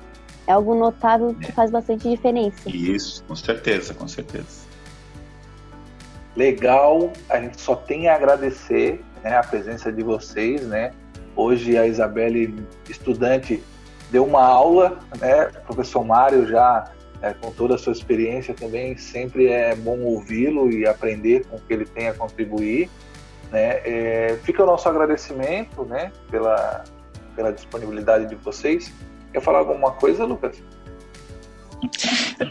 É 0.47 0.53
algo 0.53 0.75
notável 0.75 1.35
que 1.35 1.51
é. 1.51 1.53
faz 1.53 1.71
bastante 1.71 2.09
diferença. 2.09 2.69
Isso, 2.69 3.23
com 3.25 3.37
certeza, 3.37 3.95
com 3.95 4.09
certeza. 4.09 4.69
Legal, 6.37 7.13
a 7.29 7.41
gente 7.41 7.61
só 7.61 7.77
tem 7.77 8.09
a 8.09 8.15
agradecer 8.15 9.03
né, 9.23 9.37
a 9.37 9.43
presença 9.43 9.93
de 9.93 10.03
vocês, 10.03 10.67
né? 10.67 10.93
Hoje 11.37 11.79
a 11.79 11.87
Isabelle, 11.87 12.55
estudante 12.89 13.63
deu 14.11 14.25
uma 14.25 14.43
aula, 14.43 14.99
né? 15.21 15.51
O 15.63 15.67
professor 15.67 16.05
Mário 16.05 16.47
já 16.47 16.91
é, 17.23 17.35
com 17.35 17.51
toda 17.53 17.75
a 17.75 17.79
sua 17.79 17.93
experiência 17.93 18.55
também 18.55 18.97
sempre 18.97 19.49
é 19.49 19.75
bom 19.75 20.01
ouvi-lo 20.01 20.71
e 20.71 20.87
aprender 20.87 21.45
com 21.47 21.57
o 21.57 21.61
que 21.61 21.73
ele 21.73 21.85
tem 21.85 22.09
a 22.09 22.15
contribuir. 22.15 22.89
Né? 23.51 23.81
É, 23.85 24.39
fica 24.43 24.63
o 24.63 24.67
nosso 24.67 24.89
agradecimento 24.89 25.85
né, 25.85 26.13
pela, 26.31 26.85
pela 27.35 27.53
disponibilidade 27.53 28.27
de 28.27 28.35
vocês. 28.37 28.93
Quer 29.33 29.41
falar 29.41 29.59
alguma 29.59 29.93
coisa, 29.93 30.25
Lucas? 30.25 30.63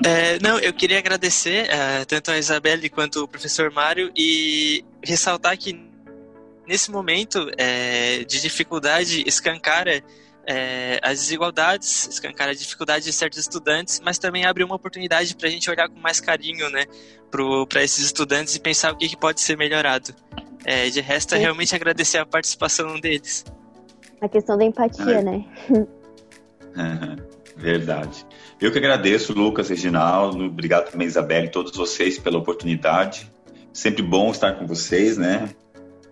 É, 0.05 0.39
não, 0.39 0.59
eu 0.59 0.73
queria 0.73 0.97
agradecer 0.97 1.67
uh, 1.67 2.05
tanto 2.05 2.31
a 2.31 2.37
Isabelle 2.37 2.89
quanto 2.89 3.23
o 3.23 3.27
professor 3.27 3.71
Mário 3.71 4.11
e 4.15 4.83
ressaltar 5.03 5.57
que 5.57 5.87
nesse 6.67 6.91
momento 6.91 7.49
é, 7.57 8.23
de 8.23 8.41
dificuldade 8.41 9.23
escancara 9.27 10.03
é, 10.45 10.99
as 11.03 11.19
desigualdades, 11.19 12.07
escancar 12.07 12.49
a 12.49 12.53
dificuldade 12.53 13.05
de 13.05 13.13
certos 13.13 13.39
estudantes, 13.39 13.99
mas 14.03 14.17
também 14.17 14.45
abre 14.45 14.63
uma 14.63 14.75
oportunidade 14.75 15.35
para 15.35 15.47
a 15.47 15.51
gente 15.51 15.69
olhar 15.69 15.87
com 15.89 15.99
mais 15.99 16.19
carinho 16.19 16.69
né, 16.69 16.85
para 17.69 17.83
esses 17.83 18.05
estudantes 18.05 18.55
e 18.55 18.59
pensar 18.59 18.91
o 18.91 18.97
que, 18.97 19.07
que 19.09 19.17
pode 19.17 19.41
ser 19.41 19.57
melhorado. 19.57 20.13
É, 20.65 20.89
de 20.89 21.01
resto, 21.01 21.35
é 21.35 21.37
realmente 21.37 21.73
agradecer 21.75 22.17
a 22.17 22.25
participação 22.25 22.99
deles. 22.99 23.45
A 24.21 24.27
questão 24.27 24.57
da 24.57 24.65
empatia, 24.65 25.21
né? 25.21 25.45
verdade. 27.55 28.25
Eu 28.59 28.71
que 28.71 28.77
agradeço, 28.77 29.33
Lucas, 29.33 29.69
Reginaldo, 29.69 30.45
obrigado 30.45 30.91
também, 30.91 31.07
Isabelle, 31.07 31.47
e 31.47 31.51
todos 31.51 31.75
vocês 31.75 32.17
pela 32.17 32.37
oportunidade. 32.37 33.31
Sempre 33.73 34.01
bom 34.01 34.31
estar 34.31 34.53
com 34.53 34.65
vocês, 34.65 35.17
né? 35.17 35.49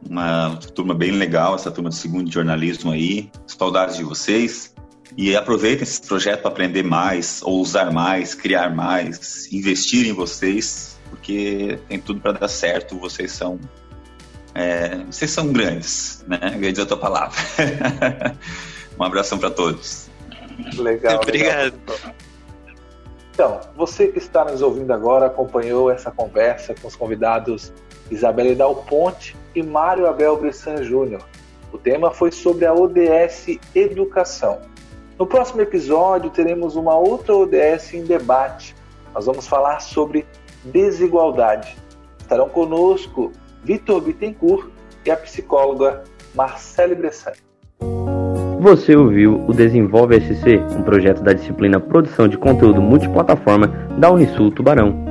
uma 0.05 0.55
turma 0.73 0.93
bem 0.93 1.11
legal, 1.11 1.55
essa 1.55 1.71
turma 1.71 1.89
do 1.89 1.95
segundo 1.95 2.25
de 2.25 2.33
jornalismo 2.33 2.91
aí. 2.91 3.29
Saudades 3.45 3.97
de 3.97 4.03
vocês. 4.03 4.73
E 5.15 5.35
aproveitem 5.35 5.83
esse 5.83 6.01
projeto 6.01 6.41
para 6.41 6.51
aprender 6.51 6.83
mais, 6.83 7.41
ousar 7.43 7.91
mais, 7.91 8.35
criar 8.35 8.75
mais, 8.75 9.51
investir 9.51 10.05
em 10.05 10.13
vocês, 10.13 10.99
porque 11.09 11.79
tem 11.87 11.99
tudo 11.99 12.19
para 12.19 12.33
dar 12.33 12.47
certo. 12.47 12.97
Vocês 12.99 13.31
são 13.31 13.59
é, 14.57 15.03
vocês 15.05 15.29
são 15.29 15.53
grandes, 15.53 16.25
né? 16.27 16.39
Grandes 16.57 16.79
é 16.79 16.81
a 16.81 16.85
tua 16.85 16.97
palavra. 16.97 17.37
um 18.99 19.03
abração 19.03 19.37
para 19.37 19.51
todos. 19.51 20.09
Legal. 20.75 21.17
Obrigado. 21.21 21.75
Legal. 21.87 22.15
Então, 23.31 23.61
você 23.75 24.07
que 24.07 24.17
está 24.17 24.43
nos 24.43 24.63
ouvindo 24.63 24.91
agora 24.91 25.27
acompanhou 25.27 25.91
essa 25.91 26.09
conversa 26.09 26.73
com 26.73 26.87
os 26.87 26.95
convidados 26.95 27.71
Isabelle 28.09 28.55
Dal 28.55 28.75
Ponte 28.77 29.37
e 29.53 29.61
Mário 29.61 30.07
Abel 30.07 30.35
Bressan 30.37 30.81
Júnior. 30.83 31.23
O 31.71 31.77
tema 31.77 32.09
foi 32.09 32.31
sobre 32.31 32.65
a 32.65 32.73
ODS 32.73 33.59
Educação. 33.75 34.61
No 35.19 35.27
próximo 35.27 35.61
episódio 35.61 36.31
teremos 36.31 36.75
uma 36.75 36.95
outra 36.95 37.35
ODS 37.35 37.93
em 37.93 38.03
debate. 38.03 38.75
Nós 39.13 39.27
vamos 39.27 39.45
falar 39.45 39.81
sobre 39.81 40.25
desigualdade. 40.63 41.77
Estarão 42.19 42.49
conosco 42.49 43.31
Vitor 43.67 43.99
Bittencourt 43.99 44.69
e 45.05 45.11
a 45.11 45.17
psicóloga 45.17 46.01
Marcele 46.33 46.95
Bressan. 46.95 47.33
Você 48.61 48.95
ouviu 48.95 49.43
o 49.45 49.53
Desenvolve 49.53 50.15
SC, 50.21 50.57
um 50.77 50.83
projeto 50.83 51.21
da 51.21 51.33
disciplina 51.33 51.77
Produção 51.77 52.29
de 52.29 52.37
Conteúdo 52.37 52.81
Multiplataforma 52.81 53.67
da 53.99 54.09
Unisul 54.09 54.51
Tubarão. 54.51 55.06